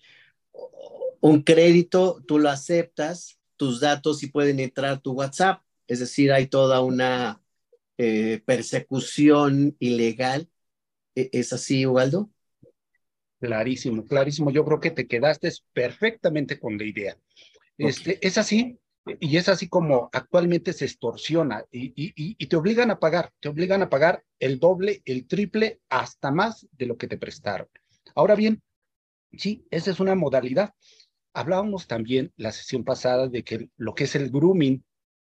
un 1.20 1.42
crédito, 1.42 2.22
tú 2.26 2.38
lo 2.38 2.50
aceptas, 2.50 3.40
tus 3.56 3.80
datos 3.80 4.22
y 4.22 4.28
pueden 4.28 4.60
entrar 4.60 5.00
tu 5.00 5.12
WhatsApp. 5.12 5.62
Es 5.88 5.98
decir, 6.00 6.32
hay 6.32 6.46
toda 6.46 6.80
una 6.82 7.42
eh, 7.98 8.42
persecución 8.44 9.76
ilegal. 9.80 10.48
¿E-, 11.16 11.30
¿Es 11.32 11.52
así, 11.52 11.84
Ubaldo? 11.84 12.30
Clarísimo, 13.40 14.04
clarísimo. 14.04 14.50
Yo 14.50 14.64
creo 14.64 14.80
que 14.80 14.92
te 14.92 15.08
quedaste 15.08 15.50
perfectamente 15.72 16.60
con 16.60 16.78
la 16.78 16.84
idea. 16.84 17.18
Este, 17.78 18.24
es 18.26 18.38
así, 18.38 18.78
y 19.20 19.36
es 19.36 19.48
así 19.48 19.68
como 19.68 20.08
actualmente 20.12 20.72
se 20.72 20.86
extorsiona 20.86 21.64
y, 21.70 21.92
y, 21.94 22.46
te 22.46 22.56
obligan 22.56 22.90
a 22.90 22.98
pagar, 22.98 23.32
te 23.40 23.48
obligan 23.48 23.82
a 23.82 23.90
pagar 23.90 24.24
el 24.38 24.58
doble, 24.58 25.02
el 25.04 25.26
triple, 25.26 25.80
hasta 25.90 26.30
más 26.30 26.66
de 26.72 26.86
lo 26.86 26.96
que 26.96 27.06
te 27.06 27.18
prestaron. 27.18 27.68
Ahora 28.14 28.34
bien, 28.34 28.62
sí, 29.32 29.66
esa 29.70 29.90
es 29.90 30.00
una 30.00 30.14
modalidad. 30.14 30.72
Hablábamos 31.34 31.86
también 31.86 32.32
la 32.36 32.50
sesión 32.50 32.82
pasada 32.82 33.28
de 33.28 33.44
que 33.44 33.68
lo 33.76 33.94
que 33.94 34.04
es 34.04 34.16
el 34.16 34.30
grooming, 34.30 34.82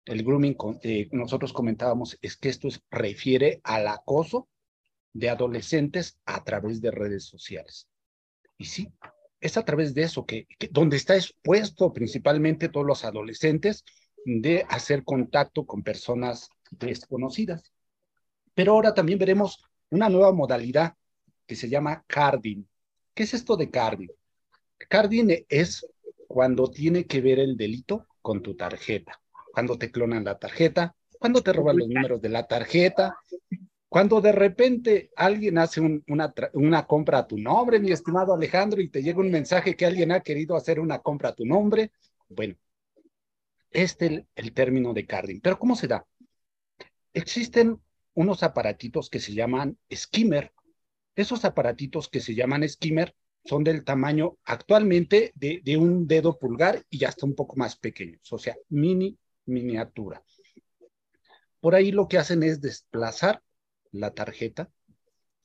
el 0.04 0.22
grooming, 0.22 0.56
eh, 0.82 1.08
nosotros 1.12 1.54
comentábamos, 1.54 2.18
es 2.20 2.36
que 2.36 2.50
esto 2.50 2.68
refiere 2.90 3.62
al 3.64 3.88
acoso 3.88 4.48
de 5.14 5.30
adolescentes 5.30 6.18
a 6.26 6.44
través 6.44 6.82
de 6.82 6.90
redes 6.90 7.24
sociales. 7.24 7.88
Y 8.58 8.66
sí, 8.66 8.92
es 9.40 9.56
a 9.56 9.64
través 9.64 9.94
de 9.94 10.02
eso 10.02 10.26
que, 10.26 10.46
donde 10.70 10.96
está 10.96 11.14
expuesto 11.16 11.92
principalmente 11.92 12.68
todos 12.68 12.86
los 12.86 13.04
adolescentes 13.04 13.84
de 14.24 14.66
hacer 14.68 15.04
contacto 15.04 15.64
con 15.64 15.82
personas 15.82 16.50
desconocidas. 16.70 17.72
Pero 18.54 18.72
ahora 18.72 18.94
también 18.94 19.18
veremos 19.18 19.64
una 19.90 20.08
nueva 20.08 20.32
modalidad 20.32 20.94
que 21.46 21.56
se 21.56 21.68
llama 21.68 22.04
carding. 22.06 22.66
¿Qué 23.14 23.22
es 23.22 23.34
esto 23.34 23.56
de 23.56 23.70
carding? 23.70 24.10
Carding 24.88 25.44
es 25.48 25.86
cuando 26.26 26.70
tiene 26.70 27.06
que 27.06 27.20
ver 27.20 27.38
el 27.38 27.56
delito 27.56 28.06
con 28.22 28.42
tu 28.42 28.56
tarjeta, 28.56 29.20
cuando 29.52 29.78
te 29.78 29.90
clonan 29.90 30.24
la 30.24 30.38
tarjeta, 30.38 30.96
cuando 31.18 31.42
te 31.42 31.52
roban 31.52 31.78
los 31.78 31.88
números 31.88 32.20
de 32.20 32.28
la 32.28 32.46
tarjeta, 32.46 33.16
cuando 33.94 34.20
de 34.20 34.32
repente 34.32 35.12
alguien 35.14 35.56
hace 35.56 35.80
una, 35.80 36.84
compra 36.84 37.18
a 37.18 37.26
tu 37.28 37.38
nombre, 37.38 37.78
mi 37.78 37.92
estimado 37.92 38.34
Alejandro, 38.34 38.80
y 38.80 38.88
te 38.88 39.04
llega 39.04 39.20
un 39.20 39.30
mensaje 39.30 39.76
que 39.76 39.86
alguien 39.86 40.10
ha 40.10 40.18
querido 40.18 40.56
hacer 40.56 40.80
una 40.80 40.98
compra 40.98 41.28
a 41.28 41.34
tu 41.36 41.46
nombre, 41.46 41.92
bueno, 42.28 42.56
este 43.70 44.06
es 44.06 44.24
el, 44.34 44.52
término 44.52 44.94
de 44.94 45.06
carding. 45.06 45.40
Pero 45.40 45.60
¿cómo 45.60 45.76
se 45.76 45.86
da? 45.86 46.04
Existen 47.12 47.80
unos 48.14 48.42
aparatitos 48.42 49.08
que 49.08 49.20
se 49.20 49.32
llaman 49.32 49.78
skimmer. 49.94 50.52
Esos 51.14 51.44
aparatitos 51.44 52.08
que 52.08 52.18
se 52.18 52.34
llaman 52.34 52.68
skimmer 52.68 53.14
son 53.44 53.62
del 53.62 53.84
tamaño 53.84 54.38
actualmente 54.42 55.30
de, 55.36 55.60
de, 55.62 55.76
un 55.76 56.08
dedo 56.08 56.36
pulgar 56.36 56.84
y 56.90 57.04
hasta 57.04 57.26
un 57.26 57.36
poco 57.36 57.54
más 57.54 57.76
pequeños, 57.76 58.32
o 58.32 58.38
sea, 58.38 58.56
mini 58.70 59.16
miniatura. 59.46 60.20
Por 61.60 61.76
ahí 61.76 61.92
lo 61.92 62.08
que 62.08 62.18
hacen 62.18 62.42
es 62.42 62.60
desplazar 62.60 63.40
la 63.94 64.12
tarjeta 64.12 64.70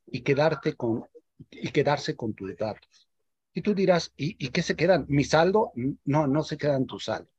y 0.06 0.22
quedarte 0.22 0.74
con 0.74 1.06
y 1.52 1.70
quedarse 1.70 2.16
con 2.16 2.34
tus 2.34 2.56
datos. 2.58 3.08
Y 3.54 3.62
tú 3.62 3.74
dirás, 3.74 4.14
¿y, 4.18 4.36
¿y 4.44 4.50
qué 4.50 4.62
se 4.62 4.76
quedan? 4.76 5.06
¿Mi 5.08 5.24
saldo? 5.24 5.72
No, 6.06 6.28
no 6.28 6.44
se 6.44 6.58
quedan 6.58 6.86
tu 6.86 7.00
saldo. 7.00 7.30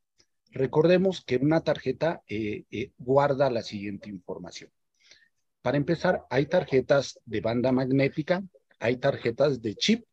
Recordemos 0.52 1.24
que 1.24 1.36
una 1.36 1.60
tarjeta 1.60 2.22
eh, 2.26 2.64
eh, 2.70 2.92
guarda 2.98 3.50
la 3.50 3.62
siguiente 3.62 4.08
información. 4.08 4.70
Para 5.62 5.76
empezar, 5.76 6.26
hay 6.30 6.46
tarjetas 6.46 7.20
de 7.24 7.40
banda 7.40 7.70
magnética, 7.70 8.42
hay 8.78 8.96
tarjetas 8.96 9.62
de 9.62 9.76
chip 9.76 10.04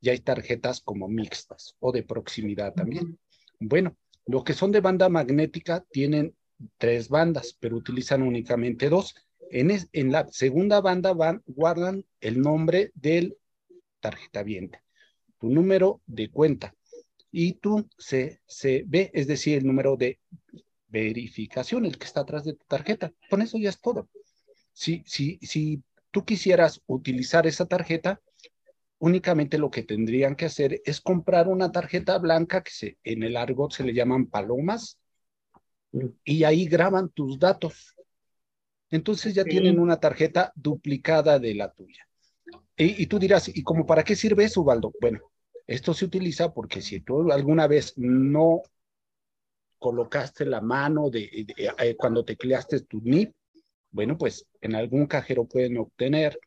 y 0.00 0.08
hay 0.08 0.20
tarjetas 0.20 0.80
como 0.80 1.08
mixtas 1.08 1.76
o 1.78 1.92
de 1.92 2.02
proximidad 2.02 2.74
también. 2.74 3.18
Bueno, 3.60 3.96
los 4.26 4.42
que 4.42 4.54
son 4.54 4.72
de 4.72 4.80
banda 4.80 5.08
magnética 5.08 5.84
tienen 5.90 6.34
tres 6.78 7.08
bandas, 7.08 7.56
pero 7.60 7.76
utilizan 7.76 8.22
únicamente 8.22 8.88
dos 8.88 9.14
en, 9.50 10.12
la 10.12 10.26
segunda 10.28 10.80
banda 10.80 11.12
van, 11.12 11.42
guardan 11.46 12.04
el 12.20 12.40
nombre 12.40 12.90
del 12.94 13.36
tarjeta 14.00 14.42
viente, 14.42 14.80
tu 15.38 15.48
número 15.48 16.02
de 16.06 16.30
cuenta 16.30 16.74
y 17.30 17.54
tu 17.54 17.88
CCB, 17.98 19.10
es 19.12 19.26
decir, 19.26 19.58
el 19.58 19.66
número 19.66 19.96
de 19.96 20.20
verificación, 20.88 21.84
el 21.84 21.98
que 21.98 22.06
está 22.06 22.20
atrás 22.20 22.44
de 22.44 22.54
tu 22.54 22.64
tarjeta. 22.66 23.12
Con 23.28 23.42
eso 23.42 23.58
ya 23.58 23.68
es 23.68 23.80
todo. 23.80 24.08
Si, 24.72 25.02
si, 25.06 25.38
si 25.42 25.82
tú 26.10 26.24
quisieras 26.24 26.82
utilizar 26.86 27.46
esa 27.46 27.66
tarjeta, 27.66 28.20
únicamente 28.98 29.58
lo 29.58 29.70
que 29.70 29.82
tendrían 29.82 30.36
que 30.36 30.46
hacer 30.46 30.80
es 30.84 31.00
comprar 31.00 31.48
una 31.48 31.72
tarjeta 31.72 32.18
blanca 32.18 32.62
que 32.62 32.70
se, 32.70 32.98
en 33.04 33.22
el 33.22 33.36
argot 33.36 33.72
se 33.72 33.84
le 33.84 33.92
llaman 33.92 34.26
palomas 34.26 34.98
mm. 35.92 36.06
y 36.24 36.44
ahí 36.44 36.66
graban 36.66 37.10
tus 37.10 37.38
datos 37.38 37.95
entonces 38.96 39.34
ya 39.34 39.44
tienen 39.44 39.78
una 39.78 39.98
tarjeta 39.98 40.52
duplicada 40.54 41.38
de 41.38 41.54
la 41.54 41.70
tuya. 41.70 42.08
Y, 42.76 43.06
tú 43.06 43.18
dirás, 43.18 43.48
¿y 43.48 43.62
cómo 43.62 43.86
para 43.86 44.04
qué 44.04 44.14
sirve 44.14 44.44
eso, 44.44 44.60
Ubaldo? 44.60 44.92
Bueno, 45.00 45.20
esto 45.66 45.94
se 45.94 46.04
utiliza 46.04 46.52
porque 46.52 46.82
si 46.82 47.00
tú 47.00 47.30
alguna 47.32 47.66
vez 47.66 47.94
no 47.96 48.62
colocaste 49.78 50.44
la 50.44 50.60
mano 50.60 51.08
de, 51.10 51.46
eh, 51.56 51.96
cuando 51.96 52.24
tecleaste 52.24 52.80
tu 52.80 53.00
NIP, 53.02 53.32
bueno, 53.90 54.18
pues 54.18 54.46
en 54.60 54.74
algún 54.74 55.06
cajero 55.06 55.46
pueden 55.46 55.78
obtener 55.78 56.38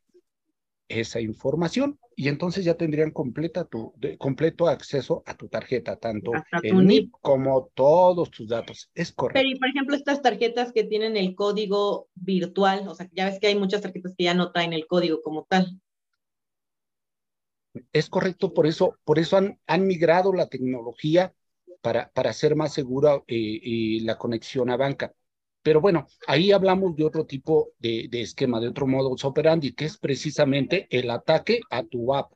esa 0.89 1.21
información 1.21 1.99
y 2.15 2.27
entonces 2.27 2.65
ya 2.65 2.73
tendrían 2.73 3.11
completa 3.11 3.63
tu, 3.63 3.93
completo 4.17 4.67
acceso 4.67 5.23
a 5.25 5.37
tu 5.37 5.47
tarjeta, 5.47 5.95
tanto 5.95 6.31
el 6.63 6.85
NIP 6.85 7.11
como 7.21 7.69
todos 7.73 8.29
tus 8.31 8.49
datos. 8.49 8.89
Es 8.93 9.13
correcto. 9.13 9.39
Pero, 9.39 9.49
y 9.55 9.59
por 9.59 9.69
ejemplo, 9.69 9.95
estas 9.95 10.21
tarjetas 10.21 10.73
que 10.73 10.83
tienen 10.83 11.15
el 11.15 11.35
código 11.35 12.09
virtual, 12.15 12.87
o 12.87 12.95
sea, 12.95 13.09
ya 13.13 13.25
ves 13.25 13.39
que 13.39 13.47
hay 13.47 13.55
muchas 13.55 13.81
tarjetas 13.81 14.15
que 14.17 14.25
ya 14.25 14.33
no 14.33 14.51
traen 14.51 14.73
el 14.73 14.87
código 14.87 15.21
como 15.21 15.45
tal. 15.47 15.79
Es 17.93 18.09
correcto, 18.09 18.53
por 18.53 18.67
eso, 18.67 18.97
por 19.05 19.19
eso 19.19 19.37
han, 19.37 19.59
han 19.67 19.87
migrado 19.87 20.33
la 20.33 20.47
tecnología 20.47 21.33
para, 21.81 22.09
para 22.11 22.31
hacer 22.31 22.55
más 22.55 22.73
segura 22.73 23.23
eh, 23.27 23.99
la 24.01 24.17
conexión 24.17 24.69
a 24.69 24.77
banca. 24.77 25.13
Pero 25.61 25.81
bueno, 25.81 26.07
ahí 26.27 26.51
hablamos 26.51 26.95
de 26.95 27.03
otro 27.03 27.25
tipo 27.25 27.71
de, 27.79 28.09
esquema, 28.11 28.59
de 28.59 28.69
otro 28.69 28.87
modo 28.87 29.15
operandi, 29.21 29.73
que 29.73 29.85
es 29.85 29.97
precisamente 29.97 30.87
el 30.89 31.09
ataque 31.09 31.59
a 31.69 31.83
tu 31.83 32.13
app, 32.13 32.31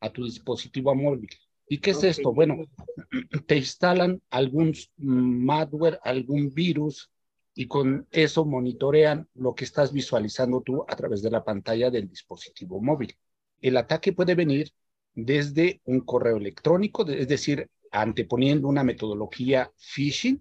a 0.00 0.10
tu 0.10 0.24
dispositivo 0.24 0.94
móvil. 0.94 1.28
¿Y 1.68 1.78
qué 1.78 1.90
es 1.90 2.04
esto? 2.04 2.32
Bueno, 2.32 2.56
te 3.46 3.56
instalan 3.56 4.22
algún 4.30 4.74
malware, 4.96 5.98
algún 6.02 6.50
virus, 6.54 7.10
y 7.54 7.66
con 7.66 8.06
eso 8.12 8.44
monitorean 8.44 9.28
lo 9.34 9.52
que 9.52 9.64
estás 9.64 9.92
visualizando 9.92 10.60
tú 10.60 10.84
a 10.86 10.94
través 10.94 11.22
de 11.22 11.30
la 11.30 11.42
pantalla 11.42 11.90
del 11.90 12.08
dispositivo 12.08 12.80
móvil. 12.80 13.16
El 13.60 13.76
ataque 13.76 14.12
puede 14.12 14.36
venir 14.36 14.70
desde 15.12 15.80
un 15.84 16.02
correo 16.02 16.36
electrónico, 16.36 17.04
es 17.08 17.26
decir, 17.26 17.68
anteponiendo 17.90 18.68
una 18.68 18.84
metodología 18.84 19.72
phishing, 19.76 20.40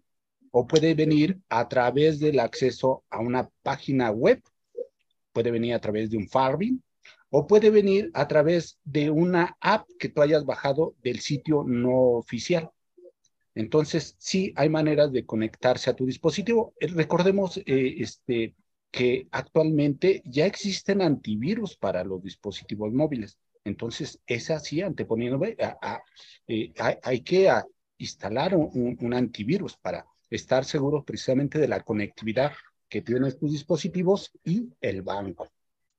o 0.51 0.67
puede 0.67 0.93
venir 0.93 1.39
a 1.49 1.67
través 1.67 2.19
del 2.19 2.39
acceso 2.39 3.03
a 3.09 3.19
una 3.19 3.49
página 3.63 4.11
web, 4.11 4.41
puede 5.33 5.51
venir 5.51 5.73
a 5.73 5.81
través 5.81 6.09
de 6.09 6.17
un 6.17 6.27
Farming, 6.27 6.81
o 7.29 7.45
puede 7.45 7.69
venir 7.69 8.09
a 8.13 8.27
través 8.27 8.79
de 8.83 9.09
una 9.09 9.57
app 9.59 9.87
que 9.99 10.09
tú 10.09 10.21
hayas 10.21 10.45
bajado 10.45 10.95
del 11.03 11.19
sitio 11.19 11.63
no 11.65 12.11
oficial. 12.11 12.71
Entonces, 13.53 14.15
sí 14.19 14.53
hay 14.55 14.69
maneras 14.69 15.11
de 15.11 15.25
conectarse 15.25 15.89
a 15.89 15.95
tu 15.95 16.05
dispositivo. 16.05 16.73
Eh, 16.79 16.87
recordemos 16.87 17.57
eh, 17.57 17.95
este, 17.97 18.55
que 18.91 19.27
actualmente 19.31 20.21
ya 20.25 20.45
existen 20.45 21.01
antivirus 21.01 21.75
para 21.75 22.03
los 22.03 22.21
dispositivos 22.21 22.93
móviles. 22.93 23.39
Entonces, 23.63 24.21
es 24.27 24.49
así, 24.51 24.81
anteponiendo, 24.81 25.41
a, 25.81 26.01
eh, 26.47 26.71
hay, 27.03 27.21
que 27.21 27.51
instalar 27.97 28.55
un, 28.55 28.95
un, 29.01 29.13
antivirus 29.13 29.75
para 29.75 30.05
estar 30.29 30.65
seguros 30.65 31.03
precisamente 31.05 31.59
de 31.59 31.67
la 31.67 31.83
conectividad 31.83 32.53
que 32.89 33.01
tienes 33.01 33.37
tus 33.37 33.51
dispositivos 33.51 34.31
y 34.43 34.69
el 34.81 35.01
banco. 35.01 35.49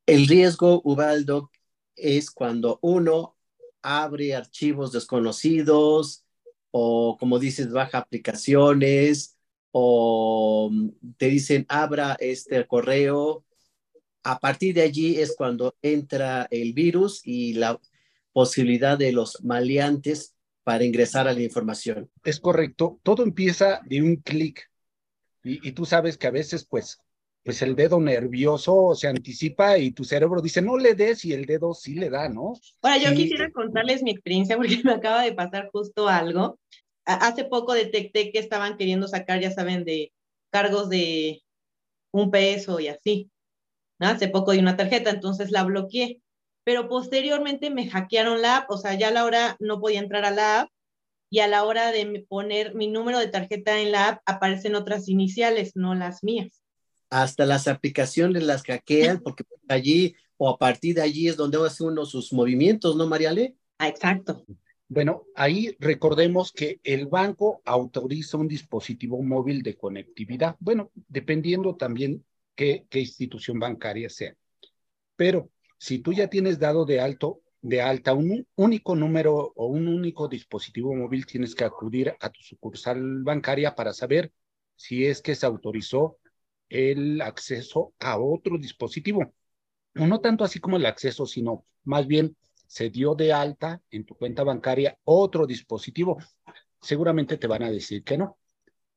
El 0.07 0.27
riesgo, 0.27 0.81
Ubaldo, 0.85 1.51
es 1.95 2.31
cuando 2.31 2.79
uno 2.83 3.37
abre 3.83 4.35
archivos 4.35 4.93
desconocidos 4.93 6.25
o, 6.71 7.17
como 7.19 7.39
dices, 7.39 7.71
baja 7.71 7.99
aplicaciones 7.99 9.37
o 9.71 10.71
te 11.17 11.29
dicen 11.29 11.67
abra 11.69 12.17
este 12.21 12.67
correo. 12.67 13.45
A 14.23 14.39
partir 14.41 14.75
de 14.75 14.83
allí 14.83 15.21
es 15.21 15.35
cuando 15.37 15.77
entra 15.83 16.49
el 16.51 16.73
virus 16.73 17.21
y 17.25 17.55
la 17.55 17.81
posibilidad 18.33 18.99
de 18.99 19.13
los 19.13 19.43
maleantes 19.45 20.35
para 20.69 20.85
ingresar 20.85 21.27
a 21.27 21.33
la 21.33 21.41
información. 21.41 22.11
Es 22.23 22.39
correcto. 22.41 23.01
Todo 23.03 23.23
empieza 23.23 23.81
de 23.87 24.03
un 24.03 24.17
clic. 24.17 24.71
Y, 25.43 25.67
y, 25.67 25.73
tú 25.73 25.87
sabes 25.87 26.19
que 26.19 26.27
a 26.27 26.31
veces, 26.31 26.67
pues, 26.67 27.01
pues 27.43 27.63
el 27.63 27.75
dedo 27.75 27.99
nervioso 27.99 28.95
se 28.95 29.09
anticipa 29.09 29.79
y 29.79 29.93
tu 29.93 30.05
cerebro 30.05 30.43
dice, 30.43 30.61
no 30.61 30.77
le 30.77 30.93
des 30.95 31.25
y 31.25 31.33
el 31.33 31.47
dedo 31.47 31.73
sí 31.73 31.95
le 31.95 32.11
da, 32.11 32.29
¿no? 32.29 32.53
Ahora, 32.83 32.99
yo 32.99 33.15
quisiera 33.15 33.51
contarles 33.51 34.03
mi 34.03 34.11
experiencia 34.11 34.59
porque 34.59 34.83
me 34.85 34.93
acaba 34.93 35.23
de 35.23 35.33
pasar 35.33 35.71
justo 35.73 36.07
algo. 36.07 36.59
Hace 37.07 37.47
poco 37.47 37.73
detecté 37.73 38.31
que 38.31 38.39
estaban 38.39 38.77
queriendo 38.77 39.09
sacar, 39.09 39.41
ya 39.41 39.51
saben, 39.51 39.87
de 39.87 40.13
cargos 40.51 40.91
de 40.91 41.41
un 42.13 42.31
peso 42.31 42.79
y 42.79 42.89
así. 42.89 43.31
¿no? 43.99 44.09
Hace 44.09 44.29
poco 44.29 44.53
di 44.53 44.59
una 44.59 44.77
tarjeta, 44.77 45.09
entonces 45.09 45.51
la 45.51 45.65
bloqueé. 45.65 46.21
Pero 46.69 46.87
posteriormente 46.87 47.71
me 47.71 47.89
hackearon 47.89 48.43
la 48.43 48.59
app, 48.59 48.71
o 48.71 48.77
sea, 48.77 48.93
ya 48.93 49.09
a 49.09 49.11
la 49.11 49.25
hora 49.25 49.57
no 49.59 49.81
podía 49.81 50.01
entrar 50.01 50.27
a 50.27 50.31
la 50.31 50.61
app 50.61 50.71
y 51.31 51.39
a 51.39 51.49
la 51.49 51.65
hora 51.65 51.93
de 51.93 52.27
poner 52.29 52.75
mi 52.75 52.89
número 52.89 53.19
de 53.19 53.29
tarjeta 53.29 53.81
en 53.81 53.91
la 53.91 54.09
app 54.09 54.23
aparecen 54.27 54.75
otras 54.75 55.09
iniciales, 55.09 55.77
no 55.77 55.95
las 55.95 56.23
mías 56.23 56.63
hasta 57.11 57.47
las 57.47 57.69
aplicaciones 57.69 58.43
las 58.43 58.65
hackean, 58.65 59.23
porque 59.23 59.45
allí 59.67 60.15
o 60.37 60.51
a 60.51 60.59
partir 60.59 60.97
de 60.97 61.01
allí 61.01 61.27
es 61.27 61.39
donde 61.39 61.59
hace 61.65 61.85
uno 61.85 62.05
sus 62.05 62.35
movimientos, 62.35 62.97
¿no, 62.97 63.07
Mariale? 63.07 63.57
Ah, 63.79 63.89
exacto. 63.89 64.45
Bueno, 64.89 65.25
ahí 65.35 65.75
recordemos 65.81 66.53
que 66.53 66.81
el 66.85 67.07
banco 67.07 67.63
autoriza 67.65 68.37
un 68.37 68.47
dispositivo 68.47 69.23
móvil 69.23 69.63
de 69.63 69.79
conectividad, 69.79 70.55
bueno, 70.61 70.91
dependiendo 71.09 71.77
también 71.77 72.27
qué, 72.55 72.85
qué 72.91 73.01
institución 73.01 73.59
bancaria 73.59 74.11
sea. 74.11 74.35
Pero 75.17 75.51
si 75.79 76.01
tú 76.01 76.13
ya 76.13 76.29
tienes 76.29 76.59
dado 76.59 76.85
de 76.85 77.01
alto 77.01 77.41
de 77.61 77.83
alta 77.83 78.15
un 78.15 78.47
único 78.57 78.95
número 78.95 79.53
o 79.57 79.67
un 79.67 79.89
único 79.89 80.29
dispositivo 80.29 80.95
móvil, 80.95 81.27
tienes 81.27 81.55
que 81.55 81.65
acudir 81.65 82.15
a 82.21 82.31
tu 82.31 82.41
sucursal 82.43 83.23
bancaria 83.23 83.75
para 83.75 83.93
saber 83.93 84.33
si 84.77 85.07
es 85.07 85.21
que 85.21 85.35
se 85.35 85.47
autorizó 85.47 86.19
el 86.69 87.21
acceso 87.21 87.95
a 87.99 88.19
otro 88.19 88.59
dispositivo. 88.59 89.35
No 89.95 90.21
tanto 90.21 90.45
así 90.45 90.61
como 90.61 90.77
el 90.77 90.87
acceso, 90.87 91.27
sino 91.27 91.65
más 91.85 92.07
bien 92.07 92.37
se 92.67 92.91
dio 92.91 93.15
de 93.15 93.33
alta 93.33 93.83
en 93.91 94.05
tu 94.05 94.15
cuenta 94.15 94.45
bancaria 94.45 94.97
otro 95.05 95.47
dispositivo. 95.47 96.19
Seguramente 96.81 97.39
te 97.39 97.47
van 97.49 97.65
a 97.65 97.71
decir 97.71 98.05
que 98.05 98.19
no. 98.19 98.39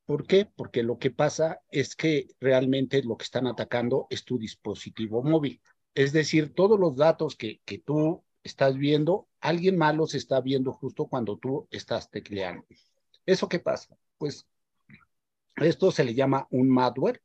¿Por 0.04 0.26
qué? 0.26 0.46
Porque 0.54 0.82
lo 0.82 0.98
que 0.98 1.10
pasa 1.10 1.60
es 1.70 1.96
que 1.96 2.28
realmente 2.38 3.02
lo 3.02 3.16
que 3.16 3.24
están 3.24 3.46
atacando 3.46 4.06
es 4.10 4.24
tu 4.24 4.38
dispositivo 4.38 5.22
móvil. 5.22 5.60
Es 5.94 6.12
decir, 6.12 6.54
todos 6.54 6.78
los 6.78 6.96
datos 6.96 7.36
que, 7.36 7.60
que 7.64 7.78
tú 7.78 8.24
estás 8.42 8.76
viendo, 8.76 9.28
alguien 9.40 9.76
malo 9.76 10.06
se 10.06 10.18
está 10.18 10.40
viendo 10.40 10.72
justo 10.72 11.06
cuando 11.06 11.36
tú 11.36 11.68
estás 11.70 12.10
tecleando. 12.10 12.64
¿Eso 13.26 13.48
qué 13.48 13.58
pasa? 13.58 13.96
Pues 14.18 14.46
esto 15.56 15.90
se 15.90 16.04
le 16.04 16.14
llama 16.14 16.46
un 16.50 16.68
malware 16.68 17.22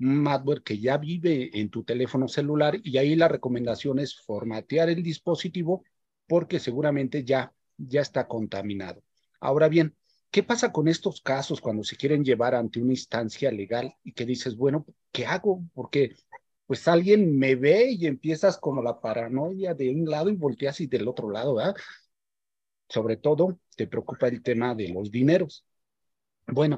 un 0.00 0.22
malware 0.22 0.62
que 0.62 0.78
ya 0.78 0.96
vive 0.96 1.50
en 1.58 1.70
tu 1.70 1.84
teléfono 1.84 2.28
celular 2.28 2.78
y 2.82 2.98
ahí 2.98 3.16
la 3.16 3.28
recomendación 3.28 3.98
es 3.98 4.16
formatear 4.20 4.88
el 4.88 5.02
dispositivo 5.02 5.84
porque 6.26 6.60
seguramente 6.60 7.24
ya, 7.24 7.52
ya 7.76 8.00
está 8.00 8.28
contaminado. 8.28 9.02
Ahora 9.40 9.68
bien, 9.68 9.96
¿qué 10.30 10.42
pasa 10.42 10.72
con 10.72 10.88
estos 10.88 11.20
casos 11.20 11.60
cuando 11.60 11.82
se 11.84 11.96
quieren 11.96 12.24
llevar 12.24 12.54
ante 12.54 12.80
una 12.80 12.92
instancia 12.92 13.50
legal 13.50 13.94
y 14.04 14.12
que 14.12 14.26
dices, 14.26 14.56
bueno, 14.56 14.86
¿qué 15.10 15.26
hago? 15.26 15.64
Porque 15.74 16.14
pues 16.68 16.86
alguien 16.86 17.38
me 17.38 17.54
ve 17.54 17.92
y 17.92 18.06
empiezas 18.06 18.58
como 18.58 18.82
la 18.82 19.00
paranoia 19.00 19.72
de 19.72 19.90
un 19.90 20.04
lado 20.04 20.28
y 20.28 20.36
volteas 20.36 20.82
y 20.82 20.86
del 20.86 21.08
otro 21.08 21.30
lado, 21.30 21.54
¿verdad? 21.54 21.74
Sobre 22.90 23.16
todo 23.16 23.58
te 23.74 23.86
preocupa 23.86 24.28
el 24.28 24.42
tema 24.42 24.74
de 24.74 24.88
los 24.90 25.10
dineros. 25.10 25.64
Bueno, 26.46 26.76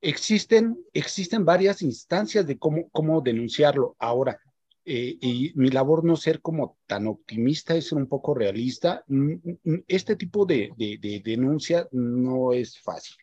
existen, 0.00 0.84
existen 0.92 1.44
varias 1.44 1.80
instancias 1.80 2.44
de 2.44 2.58
cómo, 2.58 2.88
cómo 2.90 3.20
denunciarlo. 3.20 3.94
Ahora, 4.00 4.40
eh, 4.84 5.16
y 5.20 5.52
mi 5.54 5.70
labor 5.70 6.04
no 6.04 6.16
ser 6.16 6.40
como 6.40 6.76
tan 6.86 7.06
optimista, 7.06 7.76
es 7.76 7.86
ser 7.86 7.98
un 7.98 8.08
poco 8.08 8.34
realista. 8.34 9.04
Mm, 9.06 9.34
mm, 9.34 9.58
mm, 9.62 9.84
este 9.86 10.16
tipo 10.16 10.44
de, 10.44 10.72
de, 10.76 11.22
denuncia 11.24 11.86
no 11.92 12.52
es 12.52 12.80
fácil. 12.80 13.16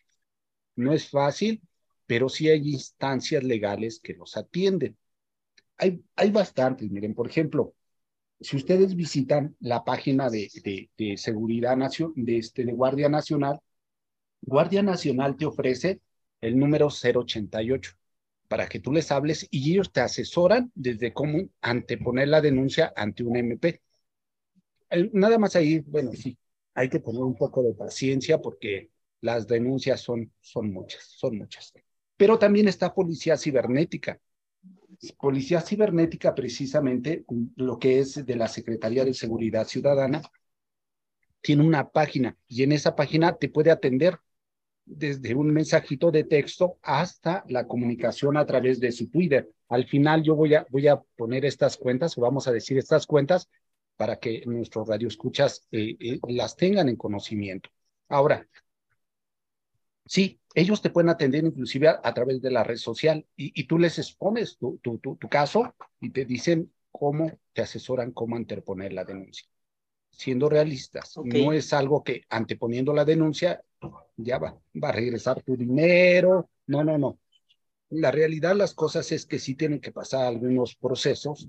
No 0.74 0.94
es 0.94 1.10
fácil, 1.10 1.60
pero 2.06 2.30
sí 2.30 2.48
hay 2.48 2.70
instancias 2.70 3.44
legales 3.44 4.00
que 4.00 4.14
los 4.14 4.38
atienden. 4.38 4.96
Hay, 5.78 6.02
hay 6.16 6.30
bastantes, 6.30 6.90
miren, 6.90 7.14
por 7.14 7.28
ejemplo, 7.28 7.74
si 8.40 8.56
ustedes 8.56 8.94
visitan 8.94 9.56
la 9.60 9.84
página 9.84 10.30
de, 10.30 10.48
de, 10.96 11.16
seguridad 11.16 11.76
nacional, 11.76 12.14
de, 12.16 12.38
este, 12.38 12.64
de 12.64 12.72
Guardia 12.72 13.08
Nacional, 13.08 13.60
Guardia 14.40 14.82
Nacional 14.82 15.36
te 15.36 15.46
ofrece 15.46 16.00
el 16.40 16.58
número 16.58 16.88
088 16.88 17.96
para 18.46 18.68
que 18.68 18.80
tú 18.80 18.92
les 18.92 19.10
hables 19.10 19.46
y 19.50 19.72
ellos 19.72 19.92
te 19.92 20.00
asesoran 20.00 20.70
desde 20.74 21.12
cómo 21.12 21.48
anteponer 21.60 22.28
la 22.28 22.40
denuncia 22.40 22.92
ante 22.96 23.24
un 23.24 23.36
MP. 23.36 23.82
Nada 25.12 25.38
más 25.38 25.54
ahí, 25.54 25.80
bueno, 25.80 26.12
sí, 26.12 26.38
hay 26.74 26.88
que 26.88 27.00
tener 27.00 27.20
un 27.20 27.36
poco 27.36 27.62
de 27.62 27.74
paciencia 27.74 28.40
porque 28.40 28.90
las 29.20 29.46
denuncias 29.46 30.00
son, 30.00 30.32
son 30.40 30.72
muchas, 30.72 31.04
son 31.04 31.36
muchas. 31.36 31.74
Pero 32.16 32.38
también 32.38 32.68
está 32.68 32.94
policía 32.94 33.36
cibernética. 33.36 34.18
Policía 35.18 35.60
cibernética, 35.60 36.34
precisamente, 36.34 37.24
lo 37.56 37.78
que 37.78 38.00
es 38.00 38.26
de 38.26 38.36
la 38.36 38.48
Secretaría 38.48 39.04
de 39.04 39.14
Seguridad 39.14 39.66
Ciudadana, 39.66 40.22
tiene 41.40 41.64
una 41.64 41.88
página 41.88 42.36
y 42.48 42.64
en 42.64 42.72
esa 42.72 42.96
página 42.96 43.36
te 43.36 43.48
puede 43.48 43.70
atender 43.70 44.18
desde 44.84 45.34
un 45.34 45.52
mensajito 45.52 46.10
de 46.10 46.24
texto 46.24 46.78
hasta 46.82 47.44
la 47.48 47.66
comunicación 47.66 48.36
a 48.36 48.46
través 48.46 48.80
de 48.80 48.90
su 48.90 49.08
Twitter. 49.08 49.48
Al 49.68 49.86
final 49.86 50.22
yo 50.22 50.34
voy 50.34 50.54
a, 50.54 50.66
voy 50.70 50.88
a 50.88 51.00
poner 51.16 51.44
estas 51.44 51.76
cuentas, 51.76 52.16
o 52.16 52.22
vamos 52.22 52.48
a 52.48 52.52
decir 52.52 52.78
estas 52.78 53.06
cuentas, 53.06 53.48
para 53.96 54.18
que 54.18 54.42
nuestros 54.46 54.88
radioescuchas 54.88 55.66
eh, 55.70 55.96
eh, 56.00 56.18
las 56.28 56.56
tengan 56.56 56.88
en 56.88 56.96
conocimiento. 56.96 57.68
Ahora, 58.08 58.46
sí, 60.08 60.40
ellos 60.54 60.82
te 60.82 60.90
pueden 60.90 61.10
atender 61.10 61.44
inclusive 61.44 61.88
a, 61.88 62.14
través 62.14 62.42
de 62.42 62.50
la 62.50 62.64
red 62.64 62.76
social 62.76 63.26
y, 63.36 63.64
tú 63.64 63.78
les 63.78 63.98
expones 63.98 64.56
tu, 64.58 64.78
tu, 64.78 64.98
tu, 64.98 65.16
tu 65.16 65.28
caso 65.28 65.74
y 66.00 66.10
te 66.10 66.24
dicen 66.24 66.72
cómo 66.90 67.38
te 67.52 67.62
asesoran 67.62 68.12
cómo 68.12 68.36
interponer 68.36 68.92
la 68.92 69.04
denuncia 69.04 69.48
siendo 70.18 70.48
realistas. 70.48 71.14
No 71.22 71.52
es 71.52 71.72
algo 71.72 72.02
que 72.02 72.22
anteponiendo 72.28 72.92
la 72.92 73.04
denuncia 73.04 73.62
ya 74.16 74.38
va, 74.38 74.60
va 74.82 74.88
a 74.88 74.92
regresar 74.92 75.42
tu 75.42 75.56
dinero. 75.56 76.50
No, 76.66 76.82
no, 76.82 76.98
no. 76.98 77.20
La 77.90 78.10
realidad 78.10 78.56
las 78.56 78.74
cosas 78.74 79.12
es 79.12 79.26
que 79.26 79.38
sí 79.38 79.54
tienen 79.54 79.80
que 79.80 79.92
pasar 79.92 80.26
algunos 80.26 80.74
procesos, 80.74 81.48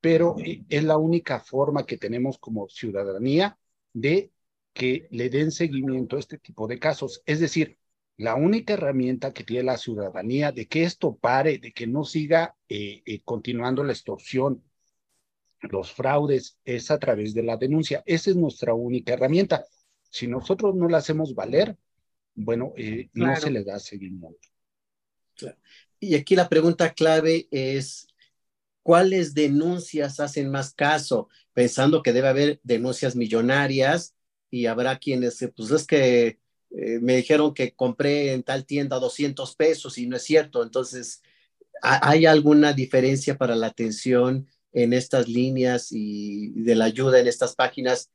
pero 0.00 0.36
eh, 0.38 0.64
es 0.68 0.84
la 0.84 0.96
única 0.96 1.40
forma 1.40 1.84
que 1.84 1.98
tenemos 1.98 2.38
como 2.38 2.68
ciudadanía 2.68 3.58
de 3.92 4.30
que 4.72 5.08
le 5.10 5.28
den 5.28 5.50
seguimiento 5.50 6.16
a 6.16 6.20
este 6.20 6.38
tipo 6.38 6.68
de 6.68 6.78
casos. 6.78 7.22
Es 7.26 7.40
decir, 7.40 7.76
la 8.18 8.34
única 8.34 8.74
herramienta 8.74 9.32
que 9.32 9.44
tiene 9.44 9.64
la 9.64 9.76
ciudadanía 9.76 10.52
de 10.52 10.66
que 10.66 10.84
esto 10.84 11.16
pare, 11.16 11.58
de 11.58 11.72
que 11.72 11.86
no 11.86 12.04
siga 12.04 12.56
eh, 12.68 13.02
eh, 13.04 13.20
continuando 13.24 13.84
la 13.84 13.92
extorsión, 13.92 14.62
los 15.60 15.92
fraudes 15.92 16.58
es 16.64 16.90
a 16.90 16.98
través 16.98 17.34
de 17.34 17.42
la 17.42 17.56
denuncia. 17.56 18.02
Esa 18.06 18.30
es 18.30 18.36
nuestra 18.36 18.74
única 18.74 19.12
herramienta. 19.12 19.66
Si 20.10 20.26
nosotros 20.26 20.74
no 20.74 20.88
la 20.88 20.98
hacemos 20.98 21.34
valer, 21.34 21.76
bueno, 22.34 22.72
eh, 22.76 23.10
no 23.12 23.34
se 23.36 23.50
le 23.50 23.64
da 23.64 23.78
seguimiento. 23.78 24.48
Y 25.98 26.14
aquí 26.14 26.36
la 26.36 26.48
pregunta 26.48 26.92
clave 26.92 27.48
es, 27.50 28.08
¿cuáles 28.82 29.34
denuncias 29.34 30.20
hacen 30.20 30.50
más 30.50 30.72
caso? 30.72 31.28
Pensando 31.52 32.02
que 32.02 32.12
debe 32.12 32.28
haber 32.28 32.60
denuncias 32.62 33.16
millonarias 33.16 34.14
y 34.50 34.66
habrá 34.66 34.98
quienes, 34.98 35.46
pues 35.54 35.70
es 35.70 35.86
que 35.86 36.38
eh, 36.76 36.98
me 37.00 37.16
dijeron 37.16 37.54
que 37.54 37.74
compré 37.74 38.34
en 38.34 38.42
tal 38.42 38.66
tienda 38.66 38.98
200 38.98 39.56
pesos 39.56 39.96
y 39.96 40.06
no 40.06 40.16
es 40.16 40.22
cierto. 40.24 40.62
Entonces, 40.62 41.22
¿hay 41.82 42.26
alguna 42.26 42.74
diferencia 42.74 43.38
para 43.38 43.56
la 43.56 43.68
atención 43.68 44.46
en 44.72 44.92
estas 44.92 45.26
líneas 45.26 45.88
y 45.90 46.50
de 46.50 46.74
la 46.74 46.84
ayuda 46.86 47.18
en 47.18 47.28
estas 47.28 47.54
páginas? 47.54 48.10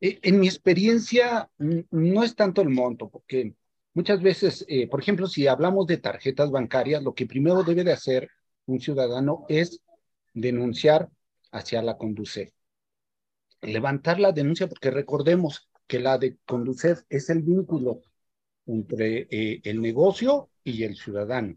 Eh, 0.00 0.18
en 0.22 0.40
mi 0.40 0.48
experiencia, 0.48 1.50
no 1.58 2.24
es 2.24 2.34
tanto 2.34 2.62
el 2.62 2.70
monto, 2.70 3.10
porque 3.10 3.54
muchas 3.92 4.22
veces, 4.22 4.64
eh, 4.68 4.88
por 4.88 5.00
ejemplo, 5.00 5.26
si 5.26 5.46
hablamos 5.46 5.86
de 5.86 5.98
tarjetas 5.98 6.50
bancarias, 6.50 7.02
lo 7.02 7.14
que 7.14 7.26
primero 7.26 7.64
debe 7.64 7.84
de 7.84 7.92
hacer 7.92 8.30
un 8.64 8.80
ciudadano 8.80 9.44
es 9.48 9.82
denunciar 10.32 11.10
hacia 11.52 11.82
la 11.82 11.98
Conducef. 11.98 12.50
Levantar 13.60 14.20
la 14.20 14.32
denuncia, 14.32 14.68
porque 14.68 14.90
recordemos 14.90 15.68
que 15.86 16.00
la 16.00 16.18
de 16.18 16.38
Conducef 16.44 17.02
es 17.08 17.30
el 17.30 17.42
vínculo 17.42 18.02
entre 18.66 19.28
eh, 19.30 19.60
el 19.64 19.80
negocio 19.80 20.50
y 20.64 20.82
el 20.84 20.96
ciudadano. 20.96 21.56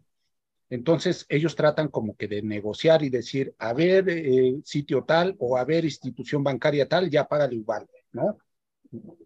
Entonces, 0.70 1.26
ellos 1.28 1.56
tratan 1.56 1.88
como 1.88 2.16
que 2.16 2.28
de 2.28 2.42
negociar 2.42 3.02
y 3.02 3.10
decir, 3.10 3.54
a 3.58 3.72
ver, 3.72 4.08
eh, 4.08 4.60
sitio 4.64 5.04
tal 5.04 5.34
o 5.40 5.56
a 5.56 5.64
ver, 5.64 5.84
institución 5.84 6.44
bancaria 6.44 6.88
tal, 6.88 7.10
ya 7.10 7.26
paga 7.26 7.52
igual, 7.52 7.88
¿no? 8.12 8.38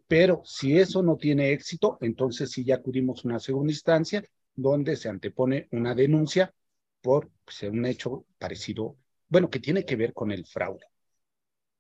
Pero 0.09 0.43
si 0.45 0.79
eso 0.79 1.03
no 1.03 1.17
tiene 1.17 1.53
éxito, 1.53 1.99
entonces 2.01 2.51
sí 2.51 2.65
ya 2.65 2.77
acudimos 2.77 3.25
a 3.25 3.29
una 3.29 3.41
segunda 3.41 3.73
instancia 3.73 4.25
donde 4.55 4.97
se 4.97 5.09
antepone 5.09 5.69
una 5.73 5.95
denuncia 5.95 6.55
por 7.03 7.31
pues, 7.45 7.63
un 7.65 7.85
hecho 7.87 8.27
parecido, 8.39 8.97
bueno, 9.29 9.51
que 9.51 9.61
tiene 9.61 9.85
que 9.85 9.97
ver 9.97 10.15
con 10.15 10.33
el 10.33 10.47
fraude. 10.47 10.87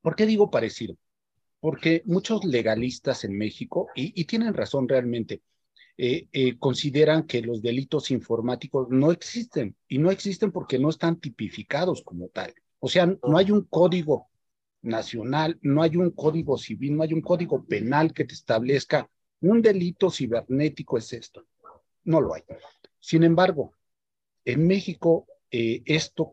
¿Por 0.02 0.16
qué 0.16 0.26
digo 0.26 0.50
parecido? 0.50 0.96
Porque 1.64 2.02
muchos 2.04 2.44
legalistas 2.44 3.24
en 3.24 3.38
México, 3.38 3.88
y, 3.94 4.12
y 4.20 4.26
tienen 4.26 4.52
razón 4.52 4.86
realmente, 4.86 5.40
eh, 5.96 6.28
eh, 6.30 6.58
consideran 6.58 7.22
que 7.22 7.40
los 7.40 7.62
delitos 7.62 8.10
informáticos 8.10 8.88
no 8.90 9.10
existen 9.10 9.74
y 9.88 9.96
no 9.96 10.10
existen 10.10 10.52
porque 10.52 10.78
no 10.78 10.90
están 10.90 11.18
tipificados 11.18 12.02
como 12.02 12.28
tal. 12.28 12.52
O 12.80 12.88
sea, 12.90 13.06
no 13.06 13.38
hay 13.38 13.50
un 13.50 13.62
código 13.62 14.28
nacional, 14.82 15.58
no 15.62 15.80
hay 15.80 15.96
un 15.96 16.10
código 16.10 16.58
civil, 16.58 16.98
no 16.98 17.02
hay 17.02 17.14
un 17.14 17.22
código 17.22 17.64
penal 17.64 18.12
que 18.12 18.26
te 18.26 18.34
establezca 18.34 19.08
un 19.40 19.62
delito 19.62 20.10
cibernético 20.10 20.98
es 20.98 21.14
esto. 21.14 21.46
No 22.04 22.20
lo 22.20 22.34
hay. 22.34 22.42
Sin 23.00 23.22
embargo, 23.22 23.72
en 24.44 24.66
México 24.66 25.26
eh, 25.50 25.82
esto 25.86 26.30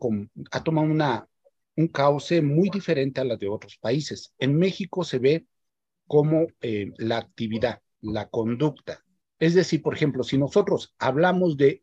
ha 0.50 0.62
tomado 0.62 0.88
una, 0.88 1.26
un 1.76 1.88
cauce 1.88 2.42
muy 2.42 2.68
diferente 2.70 3.20
a 3.20 3.24
la 3.24 3.36
de 3.36 3.48
otros 3.48 3.78
países. 3.78 4.34
En 4.38 4.56
México 4.56 5.04
se 5.04 5.18
ve 5.18 5.46
como 6.06 6.46
la 6.60 7.18
actividad, 7.18 7.80
la 8.00 8.28
conducta, 8.28 9.02
es 9.42 9.54
decir, 9.54 9.82
por 9.82 9.92
ejemplo, 9.92 10.22
si 10.22 10.38
nosotros 10.38 10.94
hablamos 11.00 11.56
de 11.56 11.82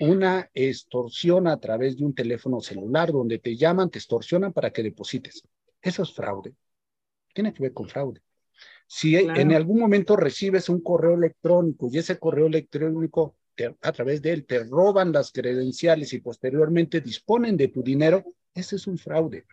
una 0.00 0.50
extorsión 0.54 1.46
a 1.46 1.60
través 1.60 1.96
de 1.96 2.04
un 2.04 2.12
teléfono 2.16 2.60
celular 2.60 3.12
donde 3.12 3.38
te 3.38 3.56
llaman, 3.56 3.90
te 3.90 4.00
extorsionan 4.00 4.52
para 4.52 4.72
que 4.72 4.82
deposites. 4.82 5.44
Eso 5.80 6.02
es 6.02 6.12
fraude. 6.12 6.52
Tiene 7.32 7.54
que 7.54 7.62
ver 7.62 7.72
con 7.72 7.88
fraude. 7.88 8.20
Si 8.88 9.14
en 9.14 9.52
algún 9.52 9.78
momento 9.78 10.16
recibes 10.16 10.68
un 10.68 10.80
correo 10.80 11.14
electrónico 11.14 11.88
y 11.92 11.98
ese 11.98 12.18
correo 12.18 12.46
electrónico 12.46 13.36
a 13.80 13.92
través 13.92 14.20
de 14.20 14.32
él 14.32 14.44
te 14.44 14.64
roban 14.64 15.12
las 15.12 15.30
credenciales 15.30 16.12
y 16.12 16.18
posteriormente 16.18 17.00
disponen 17.00 17.56
de 17.56 17.68
tu 17.68 17.84
dinero, 17.84 18.24
ese 18.54 18.76
es 18.76 18.86
un 18.86 18.98
fraude. 18.98 19.44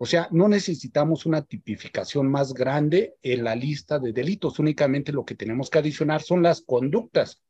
O 0.00 0.06
sea, 0.06 0.28
no 0.32 0.48
necesitamos 0.48 1.26
una 1.26 1.42
tipificación 1.42 2.28
más 2.28 2.52
grande 2.52 3.14
en 3.22 3.44
la 3.44 3.54
lista 3.54 3.98
de 3.98 4.12
delitos, 4.12 4.58
únicamente 4.58 5.12
lo 5.12 5.24
que 5.24 5.36
tenemos 5.36 5.70
que 5.70 5.78
adicionar 5.78 6.22
son 6.22 6.42
las 6.42 6.62
conductas. 6.62 7.40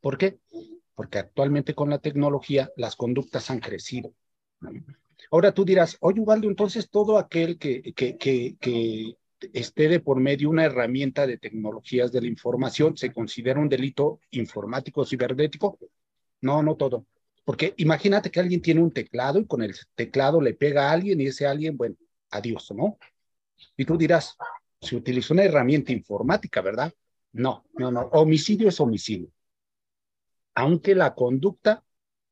¿Por 0.00 0.18
qué? 0.18 0.38
Porque 0.94 1.18
actualmente 1.18 1.74
con 1.74 1.90
la 1.90 1.98
tecnología 1.98 2.70
las 2.76 2.96
conductas 2.96 3.48
han 3.50 3.60
crecido. 3.60 4.12
Ahora 5.30 5.52
tú 5.52 5.64
dirás, 5.64 5.96
oye, 6.00 6.20
Ubaldo, 6.20 6.48
entonces 6.48 6.90
todo 6.90 7.16
aquel 7.16 7.58
que, 7.58 7.92
que, 7.94 8.16
que, 8.16 8.56
que 8.60 9.16
esté 9.52 9.88
de 9.88 10.00
por 10.00 10.18
medio 10.20 10.50
una 10.50 10.64
herramienta 10.64 11.26
de 11.26 11.38
tecnologías 11.38 12.10
de 12.10 12.22
la 12.22 12.26
información 12.26 12.96
se 12.96 13.12
considera 13.12 13.60
un 13.60 13.68
delito 13.68 14.18
informático 14.30 15.04
cibernético. 15.04 15.78
No, 16.40 16.62
no 16.62 16.74
todo. 16.76 17.06
Porque 17.44 17.74
imagínate 17.76 18.30
que 18.30 18.40
alguien 18.40 18.62
tiene 18.62 18.80
un 18.80 18.92
teclado 18.92 19.38
y 19.38 19.46
con 19.46 19.62
el 19.62 19.74
teclado 19.94 20.40
le 20.40 20.54
pega 20.54 20.88
a 20.88 20.92
alguien 20.92 21.20
y 21.20 21.26
ese 21.26 21.46
alguien, 21.46 21.76
bueno, 21.76 21.96
adiós, 22.30 22.70
¿no? 22.72 22.98
Y 23.76 23.84
tú 23.84 23.96
dirás, 23.96 24.36
se 24.80 24.96
utilizó 24.96 25.34
una 25.34 25.44
herramienta 25.44 25.92
informática, 25.92 26.60
¿verdad? 26.60 26.92
No, 27.32 27.64
no, 27.74 27.90
no. 27.90 28.02
Homicidio 28.12 28.68
es 28.68 28.80
homicidio. 28.80 29.28
Aunque 30.54 30.94
la 30.94 31.14
conducta 31.14 31.84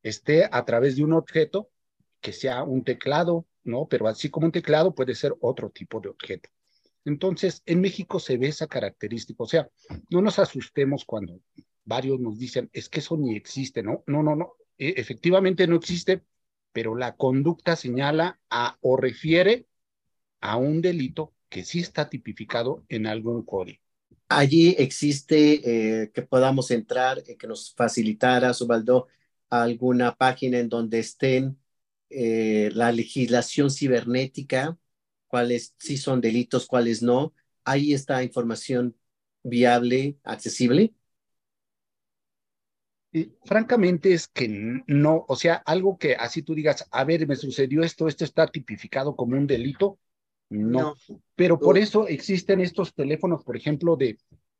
esté 0.02 0.48
a 0.50 0.64
través 0.64 0.96
de 0.96 1.04
un 1.04 1.12
objeto 1.12 1.70
que 2.20 2.32
sea 2.32 2.62
un 2.62 2.84
teclado, 2.84 3.46
¿no? 3.64 3.86
Pero 3.88 4.08
así 4.08 4.30
como 4.30 4.46
un 4.46 4.52
teclado 4.52 4.94
puede 4.94 5.14
ser 5.14 5.34
otro 5.40 5.70
tipo 5.70 6.00
de 6.00 6.10
objeto. 6.10 6.50
Entonces, 7.04 7.62
en 7.64 7.80
México 7.80 8.20
se 8.20 8.36
ve 8.36 8.48
esa 8.48 8.66
característica. 8.66 9.42
O 9.42 9.46
sea, 9.46 9.68
no 10.10 10.20
nos 10.20 10.38
asustemos 10.38 11.04
cuando 11.04 11.40
varios 11.84 12.20
nos 12.20 12.38
dicen, 12.38 12.68
es 12.72 12.88
que 12.88 13.00
eso 13.00 13.16
ni 13.16 13.36
existe, 13.36 13.82
¿no? 13.82 14.04
No, 14.06 14.22
no, 14.22 14.36
no. 14.36 14.54
E, 14.80 14.94
efectivamente 14.96 15.66
no 15.66 15.76
existe, 15.76 16.24
pero 16.72 16.96
la 16.96 17.16
conducta 17.16 17.76
señala 17.76 18.40
a 18.50 18.78
o 18.80 18.96
refiere 18.96 19.66
a 20.40 20.56
un 20.56 20.80
delito 20.82 21.34
que 21.50 21.64
sí 21.64 21.80
está 21.80 22.08
tipificado 22.10 22.84
en 22.88 23.06
algún 23.06 23.44
código. 23.44 23.80
Allí 24.28 24.74
existe 24.78 26.02
eh, 26.02 26.10
que 26.12 26.22
podamos 26.22 26.70
entrar, 26.70 27.22
eh, 27.26 27.36
que 27.36 27.46
nos 27.46 27.74
facilitara, 27.74 28.54
Subaldo, 28.54 29.08
alguna 29.50 30.14
página 30.16 30.58
en 30.58 30.68
donde 30.68 31.00
estén 31.00 31.58
eh, 32.10 32.70
la 32.74 32.92
legislación 32.92 33.70
cibernética, 33.70 34.78
cuáles 35.28 35.74
sí 35.78 35.96
son 35.98 36.20
delitos, 36.20 36.66
cuáles 36.66 37.02
no. 37.02 37.34
Ahí 37.64 37.92
está 37.92 38.22
información 38.22 38.96
viable, 39.42 40.18
accesible 40.24 40.94
francamente 43.44 44.12
es 44.12 44.28
que 44.28 44.82
no, 44.86 45.24
o 45.26 45.36
sea, 45.36 45.56
algo 45.66 45.98
que 45.98 46.14
así 46.14 46.42
tú 46.42 46.54
digas, 46.54 46.86
a 46.90 47.04
ver, 47.04 47.26
me 47.26 47.36
sucedió 47.36 47.82
esto, 47.82 48.06
esto 48.06 48.24
está 48.24 48.46
tipificado 48.46 49.16
como 49.16 49.36
un 49.36 49.46
delito, 49.46 49.98
no. 50.50 50.96
Pero 51.36 51.58
por 51.58 51.78
eso 51.78 52.08
existen 52.08 52.60
estos 52.60 52.92
teléfonos, 52.94 53.44
por 53.44 53.56
ejemplo, 53.56 53.96
de, 53.96 54.18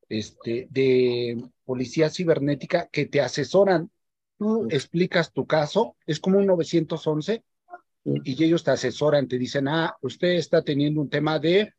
este, 0.08 0.68
de 0.70 1.42
policía 1.64 2.10
cibernética 2.10 2.88
que 2.90 3.06
te 3.06 3.20
asesoran. 3.20 3.90
Tú 4.38 4.68
explicas 4.70 5.32
tu 5.32 5.46
caso, 5.46 5.96
es 6.06 6.20
como 6.20 6.38
un 6.38 6.46
911 6.46 7.44
y 8.04 8.44
ellos 8.44 8.64
te 8.64 8.70
asesoran, 8.70 9.28
te 9.28 9.36
dicen, 9.36 9.68
ah, 9.68 9.94
usted 10.00 10.30
está 10.30 10.62
teniendo 10.62 11.00
un 11.00 11.10
tema 11.10 11.38
de 11.38 11.74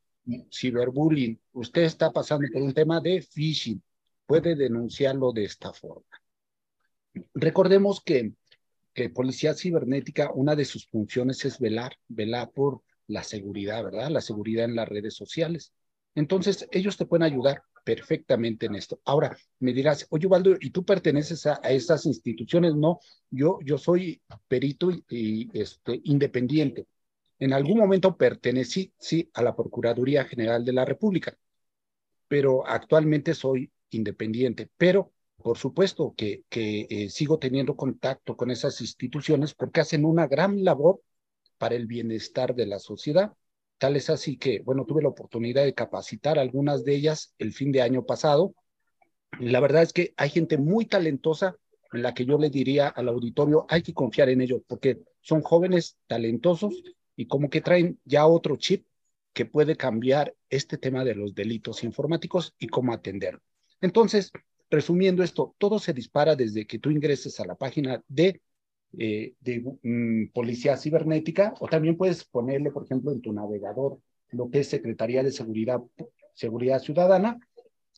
ciberbullying, 0.52 1.40
usted 1.54 1.84
está 1.84 2.12
pasando 2.12 2.48
por 2.54 2.62
un 2.62 2.74
tema 2.74 3.00
de 3.00 3.22
phishing, 3.22 3.82
puede 4.26 4.56
denunciarlo 4.56 5.32
de 5.32 5.46
esta 5.46 5.74
forma. 5.74 6.06
Recordemos 7.34 8.02
que, 8.04 8.34
que 8.94 9.10
Policía 9.10 9.54
Cibernética, 9.54 10.32
una 10.34 10.56
de 10.56 10.66
sus 10.66 10.88
funciones 10.88 11.44
es 11.46 11.60
velar, 11.60 11.94
velar 12.08 12.52
por 12.52 12.82
la 13.08 13.24
seguridad, 13.24 13.84
¿verdad? 13.84 14.10
La 14.10 14.22
seguridad 14.22 14.66
en 14.66 14.76
las 14.76 14.88
redes 14.88 15.16
sociales. 15.16 15.74
Entonces, 16.16 16.68
ellos 16.72 16.98
te 16.98 17.06
pueden 17.06 17.24
ayudar 17.24 17.64
perfectamente 17.84 18.66
en 18.66 18.76
esto. 18.76 19.00
Ahora, 19.06 19.36
me 19.60 19.74
dirás, 19.74 20.08
oye, 20.10 20.28
Waldo, 20.28 20.56
¿y 20.60 20.70
tú 20.70 20.86
perteneces 20.86 21.46
a, 21.46 21.56
esas 21.70 22.06
instituciones? 22.06 22.76
No, 22.76 23.00
yo, 23.30 23.60
yo 23.64 23.78
soy 23.78 24.22
perito 24.48 24.92
y, 25.10 25.50
este, 25.58 26.00
independiente. 26.04 26.88
En 27.40 27.54
algún 27.54 27.80
momento 27.80 28.16
pertenecí, 28.18 28.94
sí, 29.00 29.30
a 29.34 29.42
la 29.42 29.56
Procuraduría 29.56 30.26
General 30.26 30.64
de 30.64 30.74
la 30.74 30.86
República, 30.86 31.36
pero 32.28 32.66
actualmente 32.68 33.34
soy 33.34 33.72
independiente. 33.90 34.70
Pero 34.78 35.12
por 35.42 35.58
supuesto 35.58 36.14
que, 36.16 36.44
eh, 36.52 37.10
sigo 37.10 37.40
teniendo 37.40 37.76
contacto 37.76 38.36
con 38.36 38.52
esas 38.52 38.82
instituciones 38.82 39.54
porque 39.54 39.82
hacen 39.82 40.06
una 40.06 40.28
gran 40.28 40.64
labor 40.64 41.02
para 41.58 41.76
el 41.76 41.88
bienestar 41.88 42.56
de 42.56 42.66
la 42.66 42.80
sociedad. 42.80 43.34
Tal 43.78 43.96
es 43.96 44.10
así 44.10 44.38
que, 44.38 44.62
bueno, 44.62 44.86
tuve 44.86 45.02
la 45.02 45.10
oportunidad 45.10 45.64
de 45.64 45.74
capacitar 45.74 46.40
algunas 46.40 46.84
de 46.84 46.96
ellas 46.96 47.34
el 47.38 47.54
fin 47.54 47.72
de 47.72 47.82
año 47.82 48.06
pasado. 48.06 48.54
la 49.40 49.60
verdad 49.62 49.84
es 49.84 49.94
que 49.94 50.14
hay 50.18 50.30
gente 50.30 50.58
muy 50.58 50.86
talentosa 50.86 51.56
en 51.94 52.04
la 52.04 52.14
que 52.14 52.26
yo 52.26 52.38
le 52.38 52.50
diría 52.50 52.88
al 52.88 53.10
auditorio, 53.10 53.66
hay 53.70 53.82
que 53.82 53.94
confiar 53.94 54.30
en 54.30 54.42
ellos 54.42 54.62
porque 54.68 55.00
son 55.22 55.42
jóvenes 55.42 55.98
talentosos 56.08 56.84
y 57.16 57.28
como 57.28 57.50
que 57.50 57.62
traen 57.62 58.00
ya 58.06 58.26
otro 58.28 58.58
chip 58.58 58.86
que 59.34 59.46
puede 59.46 59.76
cambiar 59.78 60.36
este 60.50 60.78
tema 60.78 61.04
de 61.04 61.16
los 61.16 61.34
delitos 61.34 61.84
informáticos 61.84 62.54
y 62.60 62.68
cómo 62.68 62.94
atenderlo. 62.94 63.42
Entonces, 63.82 64.32
Resumiendo 64.72 65.22
esto, 65.22 65.54
todo 65.58 65.80
se 65.80 65.92
dispara 65.92 66.38
desde 66.38 66.66
que 66.66 66.80
tú 66.80 66.90
ingreses 66.90 67.38
a 67.42 67.46
la 67.46 67.56
página 67.56 68.02
de, 68.08 68.42
eh, 68.98 69.34
de 69.42 69.66
mm, 69.84 70.32
Policía 70.34 70.78
Cibernética 70.78 71.54
o 71.60 71.68
también 71.68 71.98
puedes 71.98 72.24
ponerle, 72.24 72.72
por 72.72 72.86
ejemplo, 72.86 73.12
en 73.12 73.22
tu 73.22 73.34
navegador 73.34 74.00
lo 74.30 74.50
que 74.50 74.62
es 74.62 74.70
Secretaría 74.70 75.24
de 75.24 75.34
Seguridad, 75.34 75.82
Seguridad 76.34 76.80
Ciudadana. 76.80 77.38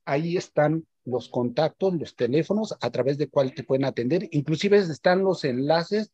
Ahí 0.04 0.36
están 0.36 0.88
los 1.06 1.30
contactos, 1.30 1.94
los 1.94 2.16
teléfonos 2.16 2.76
a 2.82 2.90
través 2.90 3.20
de 3.20 3.30
cuál 3.30 3.54
te 3.54 3.64
pueden 3.64 3.86
atender. 3.86 4.28
Inclusive 4.32 4.78
están 4.78 5.24
los 5.24 5.44
enlaces 5.44 6.12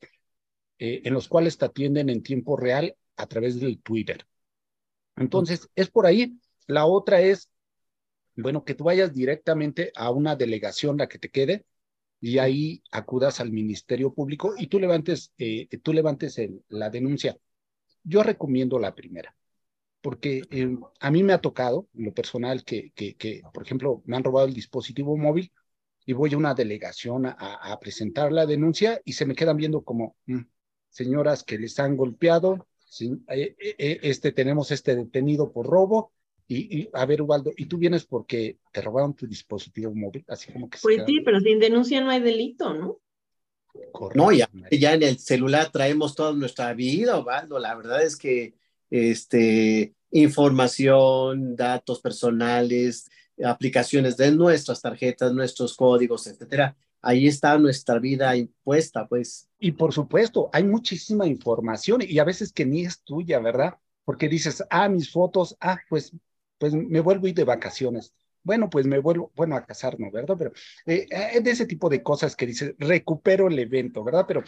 eh, 0.78 1.04
en 1.06 1.13
los 1.13 1.30
cuales 1.30 1.58
te 1.58 1.65
atienden 1.65 2.10
en 2.10 2.22
tiempo 2.22 2.58
real 2.58 2.98
a 3.15 3.28
través 3.28 3.62
del 3.62 3.82
Twitter. 3.82 4.28
Entonces, 5.15 5.69
es 5.76 5.89
por 5.89 6.06
ahí. 6.06 6.38
La 6.67 6.86
otra 6.86 7.22
es 7.22 7.50
bueno, 8.41 8.63
que 8.63 8.75
tú 8.75 8.86
vayas 8.86 9.13
directamente 9.13 9.91
a 9.95 10.12
una 10.12 10.36
delegación, 10.36 10.97
la 10.97 11.08
que 11.08 11.19
te 11.19 11.30
quede, 11.30 11.65
y 12.21 12.38
ahí 12.39 12.84
acudas 12.91 13.39
al 13.39 13.52
Ministerio 13.52 14.13
Público 14.13 14.54
y 14.58 14.67
tú 14.67 14.80
levantes, 14.80 15.34
eh, 15.38 15.67
tú 15.82 15.93
levantes 15.93 16.39
la 16.67 16.89
denuncia. 16.89 17.38
Yo 18.04 18.23
recomiendo 18.23 18.80
la 18.80 18.95
primera, 18.95 19.36
porque 20.02 20.43
eh, 20.52 20.78
a 20.99 21.12
mí 21.12 21.23
me 21.23 21.34
ha 21.34 21.41
tocado, 21.41 21.88
en 21.93 22.06
lo 22.06 22.13
personal, 22.13 22.63
que, 22.63 22.91
que, 22.91 23.41
por 23.54 23.63
ejemplo, 23.63 24.02
me 24.06 24.17
han 24.17 24.23
robado 24.23 24.47
el 24.47 24.54
dispositivo 24.54 25.17
móvil 25.17 25.52
y 26.06 26.13
voy 26.13 26.34
a 26.34 26.38
una 26.38 26.54
delegación 26.54 27.25
a, 27.25 27.78
presentar 27.80 28.32
la 28.32 28.45
denuncia 28.45 29.02
y 29.06 29.13
se 29.13 29.25
me 29.25 29.36
quedan 29.36 29.58
viendo 29.58 29.84
como 29.84 30.15
mm, 30.25 30.41
señoras 30.89 31.43
que 31.43 31.60
les 31.60 31.80
han 31.80 31.95
golpeado, 31.95 32.67
eh, 33.28 33.56
este, 34.02 34.32
tenemos 34.32 34.71
este 34.71 34.95
detenido 34.95 35.52
por 35.52 35.67
robo, 35.67 36.12
y, 36.52 36.90
a 36.94 37.06
ver, 37.06 37.22
Ubaldo, 37.22 37.52
¿y 37.56 37.66
tú 37.66 37.78
vienes 37.78 38.06
porque 38.06 38.58
te 38.72 38.82
robaron 38.82 39.14
tu 39.14 39.28
dispositivo 39.28 39.94
móvil? 39.94 40.26
Así 40.28 40.52
como 40.52 40.68
que... 40.68 40.80
Pues 40.82 41.04
sí, 41.06 41.22
pero 41.24 41.40
sin 41.40 41.60
denuncia 41.60 42.02
no 42.02 42.10
hay 42.10 42.22
delito, 42.22 42.74
¿no? 42.74 43.00
No, 44.16 44.32
ya, 44.32 44.50
ya 44.72 44.94
en 44.96 45.04
el 45.04 45.20
celular 45.20 45.72
traemos 45.72 46.16
toda 46.16 46.34
nuestra 46.34 46.74
vida, 46.74 47.20
Ubaldo. 47.20 47.60
La 47.60 47.76
verdad 47.76 48.02
es 48.02 48.18
que 48.18 48.56
este, 48.90 49.94
información, 50.10 51.56
datos 51.56 52.02
personales, 52.02 53.10
aplicaciones 53.44 54.18
de 54.18 54.32
nuestras 54.32 54.82
tarjetas, 54.82 55.32
nuestros 55.34 55.76
códigos, 55.76 56.26
etcétera. 56.28 56.76
Ahí 57.02 57.28
está 57.28 57.58
nuestra 57.58 58.00
vida 58.00 58.36
impuesta, 58.36 59.08
pues. 59.08 59.48
Y 59.60 59.72
por 59.74 59.94
supuesto, 59.94 60.50
hay 60.52 60.64
muchísima 60.64 61.28
información 61.28 62.02
y 62.06 62.18
a 62.20 62.24
veces 62.24 62.52
que 62.52 62.66
ni 62.66 62.86
es 62.86 63.02
tuya, 63.04 63.40
¿verdad? 63.40 63.78
Porque 64.04 64.28
dices, 64.28 64.64
ah, 64.70 64.90
mis 64.90 65.12
fotos, 65.12 65.56
ah, 65.62 65.78
pues 65.88 66.12
pues 66.60 66.74
me 66.74 67.00
vuelvo 67.00 67.26
a 67.26 67.30
ir 67.30 67.36
de 67.36 67.43
vacaciones. 67.43 68.13
Bueno, 68.43 68.69
pues 68.69 68.86
me 68.86 69.00
vuelvo, 69.00 69.32
bueno, 69.36 69.56
a 69.56 69.65
casar, 69.65 70.00
¿no? 70.00 70.12
¿Verdad? 70.12 70.36
Pero 70.38 70.52
eh, 70.86 71.08
eh, 71.10 71.41
de 71.41 71.52
ese 71.52 71.65
tipo 71.65 71.89
de 71.89 72.04
cosas 72.04 72.36
que 72.36 72.45
dice, 72.45 72.76
recupero 72.80 73.48
el 73.48 73.58
evento, 73.60 74.04
¿verdad? 74.04 74.26
Pero 74.28 74.43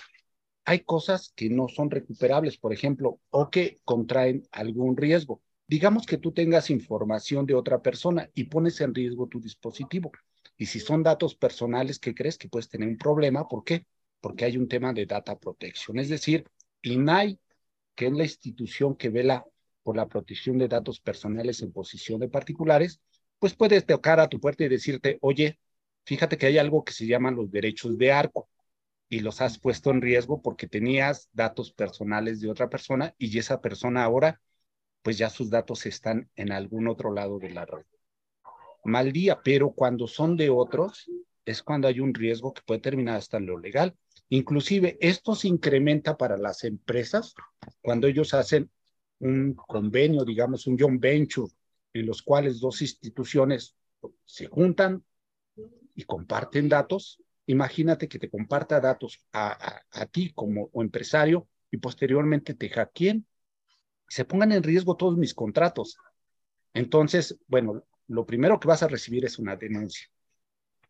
hay 0.66 0.82
cosas 0.82 1.34
que 1.36 1.50
no 1.50 1.68
son 1.68 1.90
recuperables, 1.90 2.58
por 2.58 2.74
ejemplo, 2.74 3.20
o 3.30 3.50
que 3.50 3.80
contraen 3.84 4.44
algún 4.52 4.96
riesgo. 4.98 5.42
Digamos 5.68 6.06
que 6.06 6.18
tú 6.18 6.32
tengas 6.34 6.70
información 6.70 7.46
de 7.46 7.56
otra 7.56 7.82
persona 7.82 8.30
y 8.34 8.46
pones 8.46 8.80
en 8.82 8.94
riesgo 8.94 9.28
tu 9.28 9.40
dispositivo. 9.40 10.12
Y 10.58 10.66
si 10.68 10.80
son 10.80 11.04
datos 11.04 11.36
personales, 11.36 11.98
¿qué 12.00 12.14
crees 12.14 12.38
que 12.38 12.50
puedes 12.50 12.70
tener 12.70 12.88
un 12.88 12.98
problema? 12.98 13.48
¿Por 13.48 13.64
qué? 13.64 13.86
Porque 14.20 14.46
hay 14.46 14.58
un 14.58 14.68
tema 14.68 14.94
de 14.94 15.06
data 15.06 15.38
protection. 15.38 15.98
Es 15.98 16.10
decir, 16.10 16.46
INAI, 16.82 17.40
que 17.96 18.08
es 18.08 18.14
la 18.14 18.24
institución 18.24 18.96
que 18.96 19.10
vela 19.10 19.46
por 19.84 19.96
la 19.96 20.08
protección 20.08 20.58
de 20.58 20.68
datos 20.68 21.00
personales 21.00 21.62
en 21.62 21.72
posición 21.72 22.20
de 22.20 22.30
particulares, 22.30 23.02
pues 23.40 23.56
puedes 23.56 23.86
tocar 23.86 24.20
a 24.20 24.30
tu 24.30 24.40
puerta 24.40 24.64
y 24.64 24.70
decirte, 24.70 25.18
oye, 25.22 25.60
fíjate 26.06 26.38
que 26.38 26.46
hay 26.46 26.58
algo 26.58 26.84
que 26.84 26.94
se 26.94 27.08
llaman 27.08 27.36
los 27.36 27.52
derechos 27.52 27.98
de 27.98 28.12
arco 28.12 28.50
y 29.10 29.20
los 29.20 29.42
has 29.42 29.60
puesto 29.60 29.90
en 29.92 30.02
riesgo 30.02 30.42
porque 30.42 30.68
tenías 30.68 31.30
datos 31.34 31.72
personales 31.72 32.40
de 32.40 32.50
otra 32.50 32.70
persona 32.70 33.14
y 33.18 33.38
esa 33.38 33.60
persona 33.60 34.04
ahora, 34.04 34.42
pues 35.02 35.18
ya 35.18 35.30
sus 35.30 35.50
datos 35.50 35.86
están 35.86 36.30
en 36.36 36.52
algún 36.52 36.88
otro 36.88 37.12
lado 37.14 37.40
de 37.40 37.50
la 37.50 37.66
red. 37.66 37.86
Mal 38.84 39.12
día, 39.12 39.42
pero 39.44 39.72
cuando 39.72 40.08
son 40.08 40.38
de 40.38 40.50
otros, 40.50 41.10
es 41.46 41.62
cuando 41.62 41.88
hay 41.88 42.00
un 42.00 42.14
riesgo 42.14 42.54
que 42.54 42.62
puede 42.62 42.80
terminar 42.82 43.18
hasta 43.18 43.38
en 43.38 43.48
lo 43.48 43.58
legal. 43.58 43.96
Inclusive 44.30 44.98
esto 45.02 45.36
se 45.36 45.48
incrementa 45.48 46.16
para 46.16 46.38
las 46.38 46.64
empresas 46.64 47.36
cuando 47.82 48.08
ellos 48.08 48.34
hacen 48.34 48.72
un 49.22 49.54
convenio, 49.54 50.26
digamos, 50.26 50.68
un 50.68 50.78
joint 50.78 51.00
venture, 51.00 51.52
en 51.94 52.06
los 52.06 52.22
cuales 52.22 52.60
dos 52.60 52.82
instituciones 52.82 53.76
se 54.26 54.48
juntan 54.48 55.04
y 55.96 56.04
comparten 56.04 56.68
datos. 56.68 57.22
Imagínate 57.46 58.08
que 58.08 58.20
te 58.20 58.30
comparta 58.30 58.80
datos 58.80 59.24
a, 59.32 59.82
a, 59.92 60.06
ti 60.08 60.32
como 60.34 60.70
empresario 60.74 61.48
y 61.70 61.78
posteriormente 61.78 62.54
te 62.54 62.70
hackeen, 62.70 63.26
se 64.08 64.26
pongan 64.26 64.52
en 64.52 64.64
riesgo 64.64 64.96
todos 64.96 65.18
mis 65.18 65.34
contratos. 65.34 65.98
Entonces, 66.74 67.38
bueno, 67.48 67.84
lo 68.08 68.26
primero 68.26 68.60
que 68.60 68.68
vas 68.68 68.84
a 68.84 68.88
recibir 68.88 69.26
es 69.26 69.38
una 69.38 69.56
denuncia. 69.56 70.08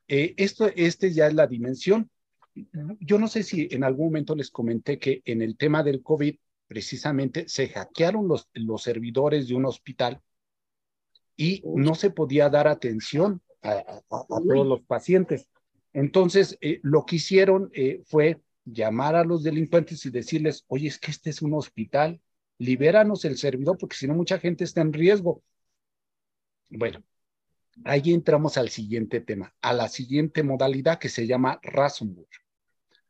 Eh, 0.08 0.34
esto, 0.38 0.70
este 0.76 1.12
ya 1.12 1.28
es 1.28 1.34
la 1.34 1.48
dimensión. 1.48 2.10
Yo 3.00 3.17
no 3.17 3.28
sé 3.28 3.44
si 3.44 3.67
en 3.72 3.84
algún 3.84 4.08
momento 4.08 4.36
les 4.36 4.52
comenté 4.52 5.00
que 5.00 5.22
en 5.26 5.41
el 5.41 5.58
tema 5.58 5.84
del 5.84 6.02
COVID 6.02 6.36
precisamente 6.71 7.49
se 7.49 7.67
hackearon 7.67 8.29
los, 8.29 8.47
los 8.53 8.81
servidores 8.81 9.49
de 9.49 9.55
un 9.55 9.65
hospital 9.65 10.21
y 11.36 11.62
no 11.65 11.95
se 11.95 12.12
podía 12.12 12.49
dar 12.49 12.69
atención 12.69 13.41
a, 13.62 13.99
todos 14.10 14.65
los 14.65 14.81
pacientes. 14.84 15.49
Entonces, 15.91 16.57
eh, 16.62 16.79
lo 16.81 17.05
que 17.05 17.17
hicieron 17.17 17.69
eh, 17.73 18.01
fue 18.05 18.39
llamar 18.63 19.17
a 19.17 19.25
los 19.25 19.43
delincuentes 19.43 20.05
y 20.05 20.12
decirles, 20.12 20.63
oye, 20.69 20.88
es 20.88 20.97
que 20.97 21.12
este 21.12 21.29
es 21.29 21.41
un 21.41 21.55
hospital, 21.55 22.21
libéranos 22.57 23.25
el 23.25 23.38
servidor 23.38 23.77
porque 23.77 23.97
si 23.97 24.07
no 24.07 24.13
mucha 24.13 24.39
gente 24.39 24.63
está 24.63 24.79
en 24.79 24.93
riesgo. 24.93 25.43
Bueno, 26.69 27.03
ahí 27.84 28.13
entramos 28.13 28.57
al 28.57 28.69
siguiente 28.69 29.19
tema, 29.19 29.53
a 29.60 29.73
la 29.73 29.89
siguiente 29.89 30.41
modalidad 30.41 30.99
que 30.99 31.10
se 31.10 31.27
llama 31.27 31.60
ransomware. 31.63 32.29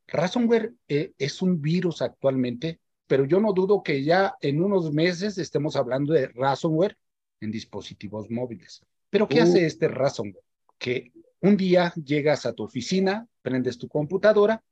Ransomware 0.08 0.74
eh, 0.88 1.14
es 1.20 1.44
un 1.44 1.62
virus 1.62 2.02
actualmente 2.02 2.80
pero 3.12 3.26
yo 3.26 3.42
no 3.42 3.52
dudo 3.52 3.84
que 3.84 4.06
ya 4.06 4.38
en 4.40 4.64
unos 4.64 4.94
meses 4.94 5.38
estemos 5.38 5.76
hablando 5.76 6.14
de 6.14 6.28
ransomware 6.28 6.98
en 7.42 7.52
dispositivos 7.52 8.30
móviles. 8.30 8.86
Pero 9.10 9.28
¿qué 9.28 9.42
hace 9.42 9.64
uh. 9.64 9.66
este 9.66 9.90
ransomware? 9.90 10.46
Que 10.78 11.12
un 11.42 11.58
día 11.58 11.94
llegas 11.96 12.46
a 12.46 12.54
tu 12.54 12.64
oficina, 12.64 13.28
prendes 13.42 13.78
tu 13.78 13.90
computadora 13.90 14.64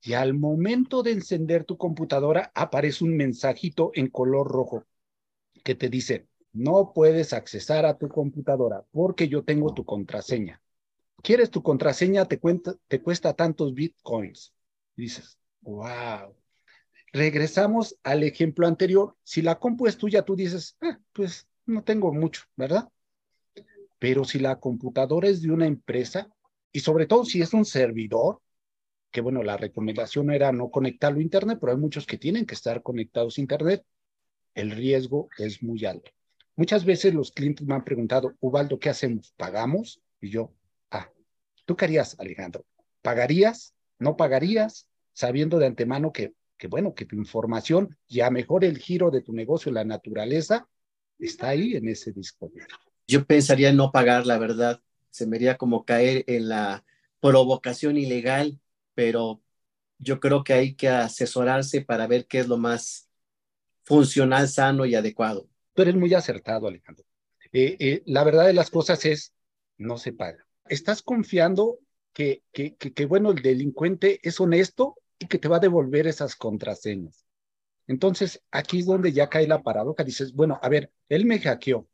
y 0.00 0.14
al 0.14 0.32
momento 0.32 1.02
de 1.02 1.10
encender 1.10 1.64
tu 1.64 1.76
computadora 1.76 2.50
aparece 2.54 3.04
un 3.04 3.14
mensajito 3.14 3.90
en 3.92 4.08
color 4.08 4.50
rojo 4.50 4.86
que 5.62 5.74
te 5.74 5.90
dice, 5.90 6.28
no 6.54 6.94
puedes 6.94 7.34
accesar 7.34 7.84
a 7.84 7.98
tu 7.98 8.08
computadora 8.08 8.86
porque 8.90 9.28
yo 9.28 9.44
tengo 9.44 9.74
tu 9.74 9.84
contraseña. 9.84 10.62
¿Quieres 11.22 11.50
tu 11.50 11.62
contraseña? 11.62 12.24
Te, 12.24 12.38
cuenta, 12.38 12.74
te 12.88 13.02
cuesta 13.02 13.34
tantos 13.34 13.74
bitcoins. 13.74 14.54
Y 14.96 15.02
dices, 15.02 15.36
wow, 15.60 16.34
regresamos 17.12 17.96
al 18.02 18.22
ejemplo 18.22 18.66
anterior. 18.66 19.16
Si 19.22 19.42
la 19.42 19.58
compu 19.58 19.86
es 19.86 19.98
tuya, 19.98 20.22
tú 20.22 20.34
dices, 20.34 20.76
ah, 20.80 20.98
pues 21.12 21.46
no 21.66 21.84
tengo 21.84 22.12
mucho, 22.12 22.42
¿verdad? 22.56 22.88
Pero 23.98 24.24
si 24.24 24.38
la 24.38 24.58
computadora 24.58 25.28
es 25.28 25.42
de 25.42 25.52
una 25.52 25.66
empresa, 25.66 26.32
y 26.72 26.80
sobre 26.80 27.06
todo 27.06 27.24
si 27.24 27.42
es 27.42 27.52
un 27.52 27.64
servidor, 27.64 28.40
que 29.10 29.20
bueno, 29.20 29.42
la 29.42 29.58
recomendación 29.58 30.30
era 30.32 30.52
no 30.52 30.70
conectarlo 30.70 31.18
a 31.18 31.22
Internet, 31.22 31.58
pero 31.60 31.72
hay 31.72 31.78
muchos 31.78 32.06
que 32.06 32.18
tienen 32.18 32.46
que 32.46 32.54
estar 32.54 32.82
conectados 32.82 33.36
a 33.36 33.40
Internet, 33.42 33.84
el 34.54 34.70
riesgo 34.70 35.28
es 35.38 35.62
muy 35.62 35.84
alto. 35.84 36.10
Muchas 36.56 36.84
veces 36.84 37.14
los 37.14 37.30
clientes 37.30 37.66
me 37.66 37.74
han 37.74 37.84
preguntado, 37.84 38.34
Ubaldo, 38.40 38.78
¿qué 38.78 38.88
hacemos? 38.88 39.32
¿Pagamos? 39.36 40.00
Y 40.20 40.30
yo, 40.30 40.52
ah, 40.90 41.10
¿tú 41.64 41.76
qué 41.76 41.84
harías, 41.84 42.18
Alejandro? 42.18 42.64
¿Pagarías? 43.02 43.74
¿No 43.98 44.16
pagarías? 44.16 44.88
Sabiendo 45.12 45.58
de 45.58 45.66
antemano 45.66 46.12
que 46.12 46.34
que 46.62 46.68
bueno, 46.68 46.94
que 46.94 47.06
tu 47.06 47.16
información 47.16 47.98
ya 48.06 48.30
mejor 48.30 48.64
el 48.64 48.78
giro 48.78 49.10
de 49.10 49.20
tu 49.20 49.32
negocio, 49.32 49.72
la 49.72 49.82
naturaleza, 49.82 50.68
está 51.18 51.48
ahí 51.48 51.74
en 51.74 51.88
ese 51.88 52.12
disco. 52.12 52.52
Yo 53.04 53.24
pensaría 53.26 53.72
no 53.72 53.90
pagar, 53.90 54.28
la 54.28 54.38
verdad. 54.38 54.80
Se 55.10 55.26
me 55.26 55.38
haría 55.38 55.58
como 55.58 55.84
caer 55.84 56.22
en 56.28 56.48
la 56.48 56.84
provocación 57.18 57.96
ilegal, 57.96 58.60
pero 58.94 59.42
yo 59.98 60.20
creo 60.20 60.44
que 60.44 60.52
hay 60.52 60.74
que 60.76 60.88
asesorarse 60.88 61.80
para 61.80 62.06
ver 62.06 62.28
qué 62.28 62.38
es 62.38 62.46
lo 62.46 62.58
más 62.58 63.08
funcional, 63.82 64.46
sano 64.46 64.86
y 64.86 64.94
adecuado. 64.94 65.48
Tú 65.74 65.82
eres 65.82 65.96
muy 65.96 66.14
acertado, 66.14 66.68
Alejandro. 66.68 67.04
Eh, 67.52 67.76
eh, 67.80 68.02
la 68.06 68.22
verdad 68.22 68.46
de 68.46 68.52
las 68.52 68.70
cosas 68.70 69.04
es, 69.04 69.34
no 69.78 69.98
se 69.98 70.12
paga. 70.12 70.46
Estás 70.68 71.02
confiando 71.02 71.80
que, 72.12 72.44
que, 72.52 72.76
que, 72.76 73.06
bueno, 73.06 73.32
el 73.32 73.42
delincuente 73.42 74.20
es 74.22 74.38
honesto 74.38 75.01
que 75.28 75.38
te 75.38 75.48
va 75.48 75.56
a 75.56 75.60
devolver 75.60 76.06
esas 76.06 76.36
contraseñas. 76.36 77.26
Entonces, 77.86 78.42
aquí 78.50 78.80
es 78.80 78.86
donde 78.86 79.12
ya 79.12 79.28
cae 79.28 79.46
la 79.46 79.62
paradoja. 79.62 80.04
Dices, 80.04 80.32
bueno, 80.32 80.58
a 80.62 80.68
ver, 80.68 80.90
él 81.08 81.24
me 81.24 81.38
hackeó. 81.38 81.88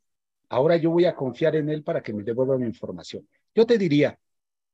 Ahora 0.49 0.77
yo 0.77 0.91
voy 0.91 1.05
a 1.05 1.15
confiar 1.15 1.55
en 1.55 1.69
él 1.69 1.83
para 1.83 2.01
que 2.01 2.13
me 2.13 2.23
devuelva 2.23 2.57
mi 2.57 2.65
información. 2.65 3.27
Yo 3.53 3.65
te 3.65 3.77
diría, 3.77 4.19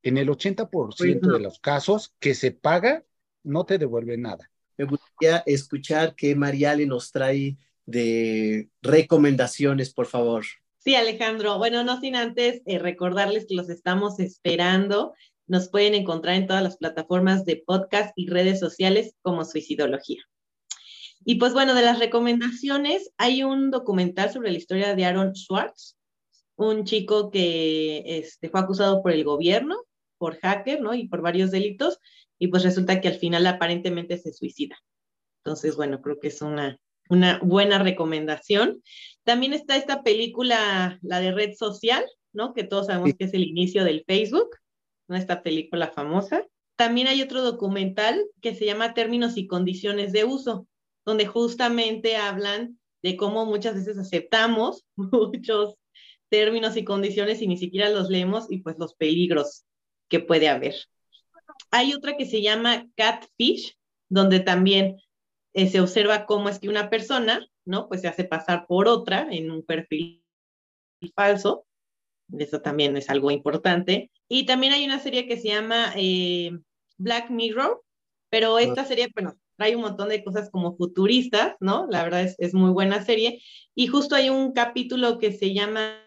en 0.04 0.18
el 0.18 0.30
80% 0.30 1.34
de 1.34 1.40
los 1.40 1.60
casos 1.60 2.14
que 2.20 2.36
se 2.36 2.52
paga, 2.52 3.04
no 3.44 3.66
te 3.66 3.78
devuelve 3.78 4.18
nada. 4.18 4.50
Me 4.78 4.86
gustaría 4.86 5.44
escuchar 5.46 6.16
qué 6.16 6.36
Mariale 6.36 6.86
nos 6.86 7.12
trae 7.12 7.58
de 7.86 8.70
recomendaciones, 8.82 9.94
por 9.94 10.06
favor. 10.06 10.46
Sí, 10.78 10.96
Alejandro. 10.96 11.58
Bueno, 11.58 11.84
no 11.84 12.00
sin 12.00 12.16
antes 12.16 12.62
eh, 12.66 12.78
recordarles 12.78 13.46
que 13.48 13.56
los 13.56 13.70
estamos 13.70 14.20
esperando 14.20 15.14
nos 15.48 15.70
pueden 15.70 15.94
encontrar 15.94 16.36
en 16.36 16.48
todas 16.48 16.64
las 16.64 16.78
plataformas 16.78 17.46
de 17.46 17.64
podcast 17.66 18.12
y 18.16 18.28
redes 18.28 18.60
sociales 18.60 19.16
como 19.22 19.46
Suicidología. 19.46 20.24
Y 21.24 21.36
pues 21.36 21.54
bueno, 21.54 21.74
de 21.74 21.82
las 21.82 22.00
recomendaciones, 22.00 23.12
hay 23.18 23.44
un 23.44 23.72
documental 23.72 24.32
sobre 24.32 24.52
la 24.52 24.58
historia 24.58 24.96
de 24.96 25.06
Aaron 25.06 25.36
Schwartz, 25.36 25.98
un 26.56 26.86
chico 26.86 27.32
que 27.32 28.04
este, 28.06 28.50
fue 28.50 28.60
acusado 28.60 29.02
por 29.02 29.12
el 29.12 29.24
gobierno 29.24 29.86
por 30.18 30.40
hacker, 30.40 30.82
¿no? 30.82 30.94
Y 30.94 31.08
por 31.08 31.22
varios 31.22 31.52
delitos, 31.52 32.00
y 32.40 32.48
pues 32.48 32.64
resulta 32.64 33.02
que 33.02 33.08
al 33.08 33.16
final 33.16 33.46
aparentemente 33.48 34.18
se 34.18 34.34
suicida. 34.34 34.78
Entonces, 35.44 35.76
bueno, 35.76 36.02
creo 36.02 36.20
que 36.20 36.30
es 36.30 36.42
una, 36.42 36.80
una 37.10 37.40
buena 37.44 37.80
recomendación. 37.80 38.82
También 39.24 39.54
está 39.54 39.76
esta 39.76 40.04
película, 40.04 41.00
la 41.02 41.20
de 41.20 41.32
Red 41.32 41.54
Social, 41.54 42.04
¿no? 42.34 42.54
Que 42.54 42.64
todos 42.64 42.88
sabemos 42.88 43.14
que 43.18 43.26
es 43.26 43.34
el 43.34 43.44
inicio 43.44 43.84
del 43.84 44.04
Facebook, 44.06 44.50
¿no? 45.08 45.16
Esta 45.16 45.44
película 45.44 45.88
famosa. 45.88 46.46
También 46.76 47.08
hay 47.08 47.22
otro 47.22 47.42
documental 47.42 48.26
que 48.42 48.56
se 48.56 48.66
llama 48.66 48.94
Términos 48.94 49.38
y 49.38 49.48
Condiciones 49.48 50.12
de 50.12 50.26
Uso, 50.26 50.68
donde 51.06 51.26
justamente 51.26 52.18
hablan 52.18 52.80
de 53.02 53.16
cómo 53.16 53.46
muchas 53.46 53.76
veces 53.76 53.98
aceptamos 53.98 54.84
muchos 54.96 55.76
términos 56.30 56.76
y 56.76 56.84
condiciones 56.84 57.42
y 57.42 57.48
ni 57.48 57.58
siquiera 57.58 57.90
los 57.90 58.10
leemos 58.10 58.52
y 58.52 58.58
pues 58.60 58.78
los 58.80 58.96
peligros 58.96 59.64
que 60.10 60.20
puede 60.20 60.50
haber. 60.50 60.76
Hay 61.72 61.94
otra 61.94 62.18
que 62.18 62.26
se 62.26 62.42
llama 62.42 62.88
Catfish, 62.96 63.78
donde 64.10 64.40
también 64.40 64.98
eh, 65.54 65.70
se 65.70 65.82
observa 65.82 66.26
cómo 66.26 66.50
es 66.50 66.60
que 66.60 66.70
una 66.70 66.90
persona, 66.90 67.48
¿no? 67.64 67.88
Pues 67.88 68.02
se 68.02 68.08
hace 68.08 68.24
pasar 68.24 68.66
por 68.68 68.88
otra 68.88 69.28
en 69.32 69.52
un 69.52 69.64
perfil 69.64 70.24
falso. 71.16 71.66
Eso 72.38 72.62
también 72.62 72.98
es 72.98 73.10
algo 73.10 73.32
importante. 73.32 74.12
Y 74.28 74.46
también 74.46 74.74
hay 74.74 74.86
una 74.86 75.00
serie 75.00 75.28
que 75.28 75.38
se 75.38 75.50
llama 75.50 75.94
eh, 75.96 76.52
Black 76.98 77.30
Mirror, 77.30 77.82
pero 78.30 78.60
esta 78.60 78.86
serie, 78.86 79.10
bueno, 79.14 79.38
trae 79.58 79.76
un 79.76 79.84
montón 79.84 80.10
de 80.10 80.24
cosas 80.24 80.50
como 80.50 80.76
futuristas, 80.76 81.56
¿no? 81.60 81.88
La 81.90 82.04
verdad 82.04 82.24
es, 82.24 82.36
es 82.40 82.54
muy 82.54 82.72
buena 82.72 83.04
serie. 83.04 83.42
Y 83.76 83.88
justo 83.88 84.16
hay 84.16 84.30
un 84.30 84.54
capítulo 84.54 85.20
que 85.20 85.32
se 85.32 85.54
llama 85.54 86.02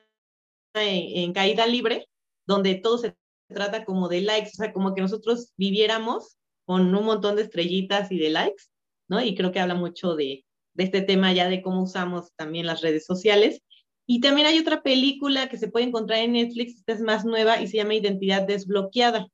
en, 0.74 1.24
en, 1.24 1.32
Caída 1.32 1.66
Libre, 1.66 2.08
donde 2.46 2.74
todo 2.74 2.98
se 2.98 3.16
trata 3.48 3.84
como 3.84 4.08
de 4.08 4.20
likes, 4.20 4.50
o 4.50 4.56
sea, 4.56 4.72
como 4.72 4.94
que 4.94 5.00
nosotros 5.00 5.52
viviéramos 5.56 6.36
con 6.66 6.94
un 6.94 7.04
montón 7.04 7.36
de 7.36 7.42
estrellitas 7.42 8.12
y 8.12 8.18
de 8.18 8.30
likes, 8.30 8.64
¿no? 9.08 9.22
Y 9.22 9.34
creo 9.34 9.52
que 9.52 9.60
habla 9.60 9.74
mucho 9.74 10.14
de, 10.16 10.44
de 10.74 10.84
este 10.84 11.00
tema 11.00 11.32
ya 11.32 11.48
de 11.48 11.62
cómo 11.62 11.82
usamos 11.82 12.32
también 12.36 12.66
las 12.66 12.82
redes 12.82 13.06
sociales. 13.06 13.62
Y 14.10 14.20
también 14.20 14.46
hay 14.46 14.58
otra 14.58 14.82
película 14.82 15.50
que 15.50 15.58
se 15.58 15.68
puede 15.68 15.84
encontrar 15.84 16.20
en 16.20 16.32
Netflix, 16.32 16.78
esta 16.78 16.94
es 16.94 17.02
más 17.02 17.26
nueva 17.26 17.60
y 17.60 17.66
se 17.68 17.76
llama 17.76 17.94
Identidad 17.94 18.46
Desbloqueada, 18.46 19.28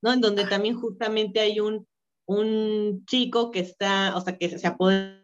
¿no? 0.00 0.14
En 0.14 0.22
donde 0.22 0.46
también 0.46 0.80
justamente 0.80 1.38
hay 1.40 1.60
un, 1.60 1.86
un 2.24 3.04
chico 3.04 3.50
que 3.50 3.60
está, 3.60 4.16
o 4.16 4.22
sea, 4.22 4.38
que 4.38 4.58
se 4.58 4.66
apodera, 4.66 5.20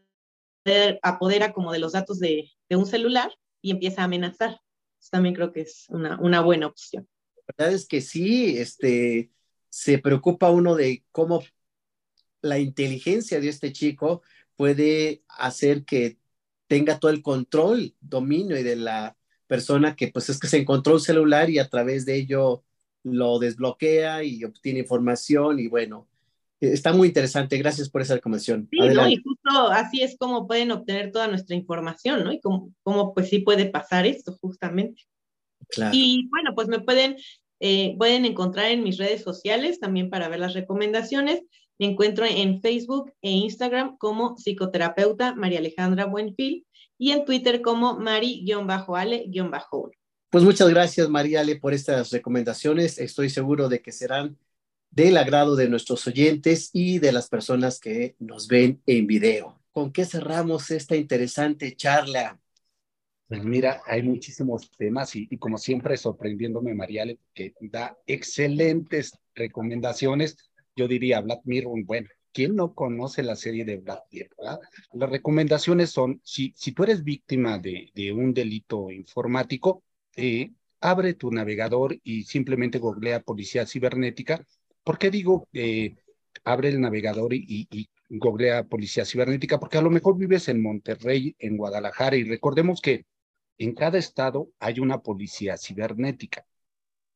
apodera 1.02 1.54
como 1.54 1.72
de 1.72 1.78
los 1.78 1.92
datos 1.92 2.18
de, 2.18 2.50
de, 2.68 2.76
un 2.76 2.84
celular 2.84 3.32
y 3.62 3.70
empieza 3.70 4.02
a 4.02 4.04
amenazar. 4.04 4.60
También 5.10 5.34
creo 5.34 5.52
que 5.52 5.62
es 5.62 5.86
una, 5.88 6.20
una 6.20 6.42
buena 6.42 6.66
opción. 6.66 7.08
La 7.46 7.54
verdad 7.56 7.74
es 7.74 7.88
que 7.88 8.02
sí, 8.02 8.58
este, 8.58 9.30
se 9.70 9.98
preocupa 9.98 10.50
uno 10.50 10.74
de 10.74 11.02
cómo 11.12 11.42
la 12.42 12.58
inteligencia 12.58 13.40
de 13.40 13.48
este 13.48 13.72
chico 13.72 14.20
puede 14.54 15.22
hacer 15.28 15.86
que 15.86 16.19
tenga 16.70 17.00
todo 17.00 17.10
el 17.10 17.20
control, 17.20 17.96
dominio 18.00 18.56
y 18.56 18.62
de 18.62 18.76
la 18.76 19.16
persona 19.48 19.96
que 19.96 20.06
pues 20.06 20.28
es 20.30 20.38
que 20.38 20.46
se 20.46 20.58
encontró 20.58 20.94
un 20.94 21.00
celular 21.00 21.50
y 21.50 21.58
a 21.58 21.68
través 21.68 22.06
de 22.06 22.14
ello 22.14 22.62
lo 23.02 23.40
desbloquea 23.40 24.22
y 24.22 24.44
obtiene 24.44 24.78
información 24.78 25.58
y 25.58 25.66
bueno, 25.66 26.06
está 26.60 26.92
muy 26.92 27.08
interesante. 27.08 27.58
Gracias 27.58 27.90
por 27.90 28.02
esa 28.02 28.14
recomendación. 28.14 28.68
Sí, 28.70 28.78
¿no? 28.78 29.08
y 29.08 29.16
justo 29.16 29.68
así 29.72 30.00
es 30.02 30.16
como 30.16 30.46
pueden 30.46 30.70
obtener 30.70 31.10
toda 31.10 31.26
nuestra 31.26 31.56
información, 31.56 32.22
¿no? 32.22 32.32
Y 32.32 32.38
cómo, 32.38 32.72
cómo 32.84 33.14
pues 33.14 33.30
sí 33.30 33.40
puede 33.40 33.66
pasar 33.66 34.06
esto 34.06 34.38
justamente. 34.40 35.02
Claro. 35.70 35.90
Y 35.92 36.28
bueno, 36.28 36.54
pues 36.54 36.68
me 36.68 36.78
pueden, 36.78 37.16
eh, 37.58 37.96
pueden 37.98 38.26
encontrar 38.26 38.70
en 38.70 38.84
mis 38.84 38.96
redes 38.96 39.22
sociales 39.22 39.80
también 39.80 40.08
para 40.08 40.28
ver 40.28 40.38
las 40.38 40.54
recomendaciones. 40.54 41.42
Me 41.80 41.86
encuentro 41.86 42.26
en 42.26 42.60
Facebook 42.60 43.10
e 43.22 43.30
Instagram 43.30 43.96
como 43.96 44.36
psicoterapeuta 44.36 45.34
María 45.34 45.60
Alejandra 45.60 46.04
Buenfil 46.04 46.66
y 46.98 47.12
en 47.12 47.24
Twitter 47.24 47.62
como 47.62 47.98
mari-ale-1. 47.98 49.90
Pues 50.28 50.44
muchas 50.44 50.68
gracias, 50.68 51.08
María 51.08 51.40
Ale, 51.40 51.56
por 51.56 51.72
estas 51.72 52.10
recomendaciones. 52.10 52.98
Estoy 52.98 53.30
seguro 53.30 53.70
de 53.70 53.80
que 53.80 53.92
serán 53.92 54.36
del 54.90 55.16
agrado 55.16 55.56
de 55.56 55.70
nuestros 55.70 56.06
oyentes 56.06 56.68
y 56.74 56.98
de 56.98 57.12
las 57.12 57.30
personas 57.30 57.80
que 57.80 58.14
nos 58.18 58.46
ven 58.46 58.82
en 58.84 59.06
video. 59.06 59.58
¿Con 59.72 59.90
qué 59.90 60.04
cerramos 60.04 60.70
esta 60.70 60.96
interesante 60.96 61.74
charla? 61.76 62.38
Pues 63.26 63.42
mira, 63.42 63.80
hay 63.86 64.02
muchísimos 64.02 64.70
temas 64.76 65.16
y, 65.16 65.26
y 65.30 65.38
como 65.38 65.56
siempre 65.56 65.96
sorprendiéndome, 65.96 66.74
Mariale, 66.74 67.20
que 67.32 67.54
da 67.58 67.96
excelentes 68.06 69.18
recomendaciones 69.34 70.49
yo 70.76 70.88
diría 70.88 71.20
Black 71.20 71.40
Mirror, 71.44 71.84
bueno, 71.84 72.08
¿quién 72.32 72.56
no 72.56 72.74
conoce 72.74 73.22
la 73.22 73.36
serie 73.36 73.64
de 73.64 73.78
Black 73.78 74.02
Mirror? 74.10 74.30
¿verdad? 74.38 74.60
Las 74.92 75.10
recomendaciones 75.10 75.90
son, 75.90 76.20
si, 76.24 76.52
si 76.56 76.72
tú 76.72 76.84
eres 76.84 77.04
víctima 77.04 77.58
de, 77.58 77.90
de 77.94 78.12
un 78.12 78.32
delito 78.34 78.90
informático, 78.90 79.82
eh, 80.16 80.50
abre 80.80 81.14
tu 81.14 81.30
navegador 81.30 81.96
y 82.02 82.24
simplemente 82.24 82.78
googlea 82.78 83.20
policía 83.20 83.66
cibernética. 83.66 84.44
¿Por 84.82 84.98
qué 84.98 85.10
digo 85.10 85.48
eh, 85.52 85.96
abre 86.44 86.70
el 86.70 86.80
navegador 86.80 87.34
y, 87.34 87.68
y 87.70 87.88
googlea 88.08 88.64
policía 88.64 89.04
cibernética? 89.04 89.60
Porque 89.60 89.78
a 89.78 89.82
lo 89.82 89.90
mejor 89.90 90.16
vives 90.16 90.48
en 90.48 90.62
Monterrey, 90.62 91.34
en 91.38 91.56
Guadalajara, 91.56 92.16
y 92.16 92.24
recordemos 92.24 92.80
que 92.80 93.04
en 93.58 93.74
cada 93.74 93.98
estado 93.98 94.50
hay 94.58 94.80
una 94.80 95.02
policía 95.02 95.58
cibernética. 95.58 96.46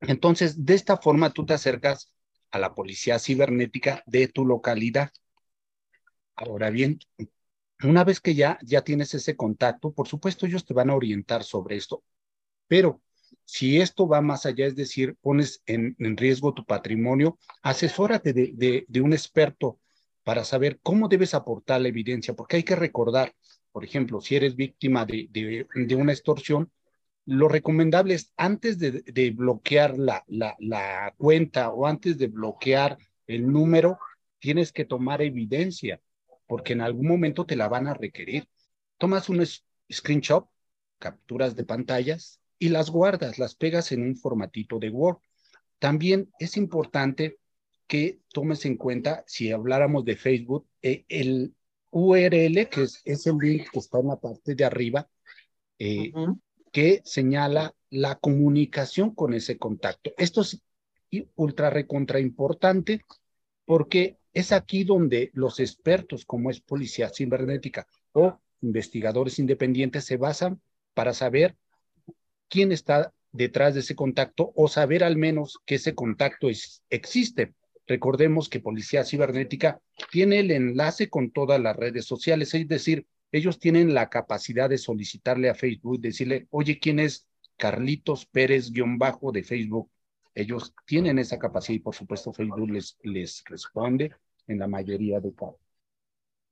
Entonces, 0.00 0.64
de 0.64 0.74
esta 0.74 0.98
forma 0.98 1.32
tú 1.32 1.46
te 1.46 1.54
acercas 1.54 2.12
a 2.54 2.58
la 2.60 2.72
policía 2.72 3.18
cibernética 3.18 4.04
de 4.06 4.28
tu 4.28 4.46
localidad. 4.46 5.10
Ahora 6.36 6.70
bien, 6.70 7.00
una 7.82 8.04
vez 8.04 8.20
que 8.20 8.36
ya, 8.36 8.58
ya 8.62 8.82
tienes 8.82 9.12
ese 9.14 9.36
contacto, 9.36 9.92
por 9.92 10.06
supuesto 10.06 10.46
ellos 10.46 10.64
te 10.64 10.72
van 10.72 10.88
a 10.90 10.94
orientar 10.94 11.42
sobre 11.42 11.76
esto, 11.76 12.04
pero 12.68 13.02
si 13.44 13.80
esto 13.80 14.06
va 14.06 14.20
más 14.20 14.46
allá, 14.46 14.66
es 14.66 14.76
decir, 14.76 15.16
pones 15.20 15.62
en, 15.66 15.96
en 15.98 16.16
riesgo 16.16 16.54
tu 16.54 16.64
patrimonio, 16.64 17.38
asesórate 17.62 18.32
de, 18.32 18.52
de, 18.54 18.84
de, 18.86 19.00
un 19.00 19.12
experto 19.12 19.80
para 20.22 20.44
saber 20.44 20.78
cómo 20.80 21.08
debes 21.08 21.34
aportar 21.34 21.80
la 21.80 21.88
evidencia, 21.88 22.34
porque 22.34 22.56
hay 22.56 22.62
que 22.62 22.76
recordar, 22.76 23.34
por 23.72 23.84
ejemplo, 23.84 24.20
si 24.20 24.36
eres 24.36 24.54
víctima 24.54 25.04
de, 25.04 25.28
de 25.74 25.94
una 25.96 26.12
extorsión, 26.12 26.70
lo 27.26 27.48
recomendable 27.48 28.14
es 28.14 28.32
antes 28.36 28.78
de, 28.78 29.30
bloquear 29.30 29.96
la, 29.98 31.14
cuenta 31.16 31.70
o 31.70 31.86
antes 31.86 32.18
de 32.18 32.28
bloquear 32.28 32.98
el 33.26 33.50
número, 33.50 33.98
tienes 34.38 34.72
que 34.72 34.84
tomar 34.84 35.22
evidencia, 35.22 36.00
porque 36.46 36.74
en 36.74 36.82
algún 36.82 37.08
momento 37.08 37.46
te 37.46 37.56
la 37.56 37.68
van 37.68 37.86
a 37.86 37.94
requerir. 37.94 38.46
Tomas 38.98 39.28
un 39.28 39.44
screenshot, 39.90 40.48
capturas 40.98 41.56
de 41.56 41.64
pantallas 41.64 42.40
y 42.58 42.68
las 42.68 42.90
guardas, 42.90 43.38
las 43.38 43.54
pegas 43.54 43.92
en 43.92 44.02
un 44.02 44.16
formatito 44.16 44.78
de 44.78 44.90
Word. 44.90 45.18
También 45.78 46.30
es 46.38 46.56
importante 46.56 47.38
que 47.86 48.20
tomes 48.32 48.64
en 48.64 48.76
cuenta, 48.76 49.24
si 49.26 49.50
habláramos 49.50 50.04
de 50.04 50.16
Facebook, 50.16 50.66
eh, 50.82 51.04
el 51.08 51.54
URL, 51.90 52.68
que 52.68 52.82
es, 52.82 53.00
es, 53.04 53.26
el 53.26 53.36
link 53.38 53.70
que 53.70 53.78
está 53.78 54.00
en 54.00 54.08
la 54.08 54.16
parte 54.16 54.54
de 54.54 54.64
arriba, 54.64 55.08
eh, 55.78 56.12
que 56.74 57.02
señala 57.04 57.72
la 57.88 58.16
comunicación 58.16 59.14
con 59.14 59.32
ese 59.32 59.56
contacto. 59.58 60.12
Esto 60.18 60.40
es 60.40 60.60
ultra 61.36 61.70
recontra 61.70 62.18
importante 62.18 63.00
porque 63.64 64.18
es 64.32 64.50
aquí 64.50 64.82
donde 64.82 65.30
los 65.34 65.60
expertos, 65.60 66.24
como 66.24 66.50
es 66.50 66.60
policía 66.60 67.10
cibernética 67.10 67.86
o 68.10 68.40
investigadores 68.60 69.38
independientes, 69.38 70.04
se 70.04 70.16
basan 70.16 70.60
para 70.94 71.14
saber 71.14 71.54
quién 72.48 72.72
está 72.72 73.14
detrás 73.30 73.74
de 73.74 73.80
ese 73.80 73.94
contacto 73.94 74.52
o 74.56 74.66
saber 74.66 75.04
al 75.04 75.16
menos 75.16 75.60
que 75.66 75.76
ese 75.76 75.94
contacto 75.94 76.48
existe. 76.90 77.54
Recordemos 77.86 78.48
que 78.48 78.58
Policía 78.58 79.04
Cibernética 79.04 79.80
tiene 80.10 80.40
el 80.40 80.50
enlace 80.50 81.08
con 81.08 81.30
todas 81.30 81.60
las 81.60 81.76
redes 81.76 82.04
sociales, 82.04 82.52
es 82.54 82.66
decir, 82.66 83.06
ellos 83.34 83.58
tienen 83.58 83.94
la 83.94 84.08
capacidad 84.10 84.70
de 84.70 84.78
solicitarle 84.78 85.50
a 85.50 85.56
Facebook, 85.56 86.00
decirle, 86.00 86.46
oye, 86.50 86.78
¿quién 86.78 87.00
es 87.00 87.26
Carlitos 87.56 88.26
Pérez 88.26 88.70
guion 88.70 88.96
bajo 88.96 89.32
de 89.32 89.42
Facebook? 89.42 89.90
Ellos 90.36 90.72
tienen 90.86 91.18
esa 91.18 91.36
capacidad 91.36 91.74
y 91.74 91.80
por 91.80 91.96
supuesto 91.96 92.32
Facebook 92.32 92.70
les, 92.70 92.96
les 93.02 93.42
responde 93.46 94.12
en 94.46 94.60
la 94.60 94.68
mayoría 94.68 95.18
de 95.18 95.34
casos. 95.34 95.56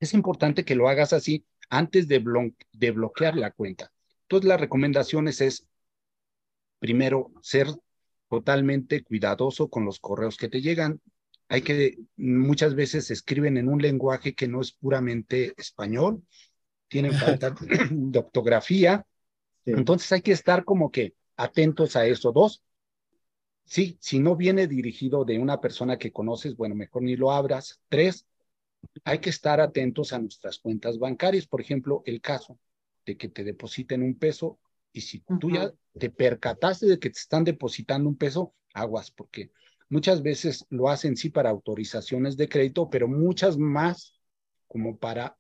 Es 0.01 0.13
importante 0.13 0.65
que 0.65 0.75
lo 0.75 0.89
hagas 0.89 1.13
así 1.13 1.47
antes 1.71 2.09
de, 2.09 2.19
blo 2.19 2.51
de 2.73 2.91
bloquear 2.91 3.37
la 3.37 3.53
cuenta. 3.53 3.93
Entonces, 4.23 4.49
las 4.49 4.61
recomendaciones 4.61 5.41
es, 5.41 5.69
primero, 6.81 7.31
ser 7.43 7.69
totalmente 8.29 9.05
cuidadoso 9.05 9.69
con 9.69 9.85
los 9.85 10.01
correos 10.01 10.37
que 10.37 10.49
te 10.49 10.61
llegan. 10.61 11.01
Hay 11.47 11.63
que, 11.63 11.97
muchas 12.17 12.75
veces 12.75 13.13
escriben 13.13 13.57
en 13.57 13.69
un 13.69 13.81
lenguaje 13.81 14.35
que 14.35 14.49
no 14.49 14.61
es 14.61 14.73
puramente 14.73 15.55
español, 15.57 16.25
tienen 16.93 17.15
falta 17.15 17.55
de 17.91 18.19
ortografía. 18.19 19.07
Sí. 19.65 19.73
Entonces 19.73 20.13
hay 20.13 20.21
que 20.21 20.33
estar 20.33 20.65
como 20.65 20.91
que 20.91 21.15
atentos 21.37 21.97
a 21.97 22.05
eso. 22.05 22.33
Dos, 22.33 22.63
sí, 23.65 23.97
si 23.99 24.19
no 24.19 24.37
viene 24.37 24.67
dirigido 24.67 25.25
de 25.25 25.39
una 25.39 25.59
persona 25.59 25.97
que 25.97 26.13
conoces, 26.13 26.55
bueno, 26.55 26.75
mejor 26.75 27.03
ni 27.03 27.17
lo 27.17 27.33
abras. 27.33 27.81
Tres, 27.89 28.27
hay 29.05 29.21
que 29.21 29.31
estar 29.31 29.61
atentos 29.61 30.13
a 30.13 30.19
nuestras 30.19 30.59
cuentas 30.59 30.99
bancarias. 30.99 31.47
Por 31.47 31.63
ejemplo, 31.63 32.03
el 32.05 32.21
caso 32.21 32.59
de 33.07 33.17
que 33.17 33.29
te 33.29 33.43
depositen 33.43 34.03
un 34.03 34.19
peso 34.19 34.59
y 34.93 35.01
si 35.01 35.21
tú 35.41 35.51
ya 35.51 35.73
te 35.99 36.11
percataste 36.11 36.85
de 36.85 36.99
que 36.99 37.09
te 37.09 37.19
están 37.19 37.45
depositando 37.45 38.07
un 38.07 38.17
peso, 38.17 38.53
aguas, 38.75 39.11
porque 39.11 39.51
muchas 39.89 40.23
veces 40.23 40.67
lo 40.69 40.91
hacen 40.91 41.17
sí 41.17 41.31
para 41.31 41.49
autorizaciones 41.49 42.37
de 42.37 42.51
crédito, 42.51 42.91
pero 42.91 43.09
muchas 43.09 43.57
más 43.57 44.21
como 44.69 44.99
para 44.99 45.39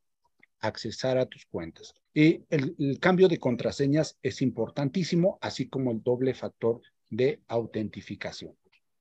accesar 0.62 1.18
a 1.18 1.26
tus 1.26 1.44
cuentas. 1.44 1.94
Y 2.14 2.44
el, 2.48 2.74
el, 2.78 2.98
cambio 2.98 3.28
de 3.28 3.38
contraseñas 3.38 4.18
es 4.22 4.40
importantísimo, 4.40 5.38
así 5.42 5.68
como 5.68 5.90
el 5.90 6.02
doble 6.02 6.32
factor 6.34 6.80
de 7.10 7.42
autentificación. 7.48 8.54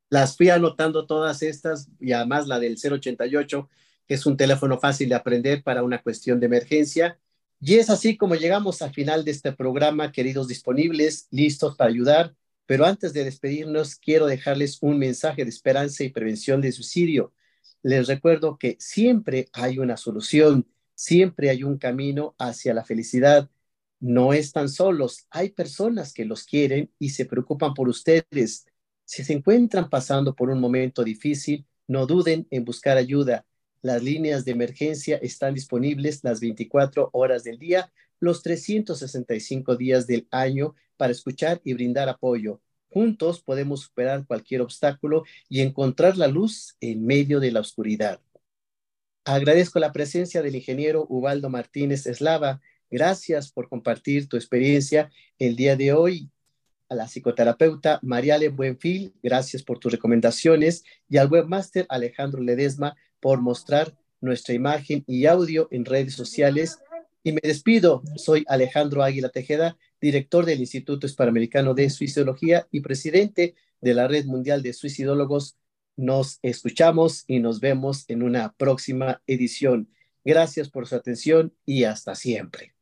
Las 0.09 0.35
fui 0.35 0.49
anotando 0.49 1.05
todas 1.05 1.41
estas 1.41 1.89
y 1.99 2.11
además 2.11 2.47
la 2.47 2.59
del 2.59 2.75
088, 2.77 3.69
que 4.05 4.13
es 4.15 4.25
un 4.25 4.35
teléfono 4.35 4.77
fácil 4.77 5.07
de 5.07 5.15
aprender 5.15 5.63
para 5.63 5.83
una 5.83 6.01
cuestión 6.01 6.39
de 6.41 6.47
emergencia. 6.47 7.17
Y 7.61 7.75
es 7.75 7.89
así 7.89 8.17
como 8.17 8.35
llegamos 8.35 8.81
al 8.81 8.93
final 8.93 9.23
de 9.23 9.31
este 9.31 9.53
programa, 9.53 10.11
queridos 10.11 10.49
disponibles, 10.49 11.27
listos 11.31 11.77
para 11.77 11.89
ayudar. 11.89 12.35
Pero 12.65 12.85
antes 12.85 13.13
de 13.13 13.23
despedirnos, 13.23 13.95
quiero 13.95 14.25
dejarles 14.25 14.79
un 14.81 14.99
mensaje 14.99 15.43
de 15.43 15.49
esperanza 15.49 16.03
y 16.03 16.09
prevención 16.09 16.59
de 16.59 16.73
suicidio. 16.73 17.33
Les 17.81 18.07
recuerdo 18.07 18.57
que 18.57 18.75
siempre 18.79 19.47
hay 19.53 19.79
una 19.79 19.95
solución 19.95 20.67
Siempre 21.03 21.49
hay 21.49 21.63
un 21.63 21.79
camino 21.79 22.35
hacia 22.37 22.75
la 22.75 22.85
felicidad. 22.85 23.49
No 23.99 24.33
están 24.33 24.69
solos, 24.69 25.25
hay 25.31 25.49
personas 25.49 26.13
que 26.13 26.25
los 26.25 26.43
quieren 26.43 26.91
y 26.99 27.09
se 27.09 27.25
preocupan 27.25 27.73
por 27.73 27.89
ustedes. 27.89 28.67
Si 29.03 29.23
se 29.23 29.33
encuentran 29.33 29.89
pasando 29.89 30.35
por 30.35 30.51
un 30.51 30.59
momento 30.59 31.03
difícil, 31.03 31.65
no 31.87 32.05
duden 32.05 32.45
en 32.51 32.65
buscar 32.65 32.97
ayuda. 32.97 33.47
Las 33.81 34.03
líneas 34.03 34.45
de 34.45 34.51
emergencia 34.51 35.17
están 35.17 35.55
disponibles 35.55 36.23
las 36.23 36.39
24 36.39 37.09
horas 37.13 37.43
del 37.43 37.57
día, 37.57 37.91
los 38.19 38.43
365 38.43 39.77
días 39.77 40.05
del 40.05 40.27
año 40.29 40.75
para 40.97 41.13
escuchar 41.13 41.61
y 41.63 41.73
brindar 41.73 42.09
apoyo. 42.09 42.61
Juntos 42.91 43.41
podemos 43.41 43.81
superar 43.81 44.27
cualquier 44.27 44.61
obstáculo 44.61 45.23
y 45.49 45.61
encontrar 45.61 46.15
la 46.15 46.27
luz 46.27 46.77
en 46.79 47.03
medio 47.07 47.39
de 47.39 47.51
la 47.51 47.61
oscuridad. 47.61 48.21
Agradezco 49.23 49.77
la 49.77 49.91
presencia 49.91 50.41
del 50.41 50.55
ingeniero 50.55 51.05
Ubaldo 51.07 51.49
Martínez 51.49 52.07
Eslava. 52.07 52.59
Gracias 52.89 53.51
por 53.51 53.69
compartir 53.69 54.27
tu 54.27 54.35
experiencia 54.35 55.11
el 55.37 55.55
día 55.55 55.75
de 55.75 55.93
hoy. 55.93 56.31
A 56.89 56.95
la 56.95 57.07
psicoterapeuta 57.07 57.99
Mariale 58.01 58.49
Buenfil, 58.49 59.13
gracias 59.21 59.61
por 59.61 59.77
tus 59.77 59.91
recomendaciones. 59.91 60.83
Y 61.07 61.17
al 61.17 61.31
webmaster 61.31 61.85
Alejandro 61.89 62.41
Ledesma 62.41 62.95
por 63.19 63.41
mostrar 63.41 63.95
nuestra 64.21 64.55
imagen 64.55 65.03
y 65.05 65.27
audio 65.27 65.67
en 65.69 65.85
redes 65.85 66.15
sociales. 66.15 66.79
Y 67.23 67.31
me 67.31 67.41
despido. 67.43 68.01
Soy 68.15 68.43
Alejandro 68.47 69.03
Águila 69.03 69.29
Tejeda, 69.29 69.77
director 70.01 70.45
del 70.45 70.61
Instituto 70.61 71.05
Hispanoamericano 71.05 71.75
de 71.75 71.91
Suicidología 71.91 72.67
y 72.71 72.81
presidente 72.81 73.53
de 73.81 73.93
la 73.93 74.07
Red 74.07 74.25
Mundial 74.25 74.63
de 74.63 74.73
Suicidólogos 74.73 75.57
nos 76.01 76.39
escuchamos 76.41 77.23
y 77.27 77.39
nos 77.39 77.59
vemos 77.59 78.05
en 78.09 78.23
una 78.23 78.53
próxima 78.53 79.21
edición. 79.27 79.89
Gracias 80.25 80.69
por 80.69 80.87
su 80.87 80.95
atención 80.95 81.53
y 81.65 81.83
hasta 81.85 82.15
siempre. 82.15 82.73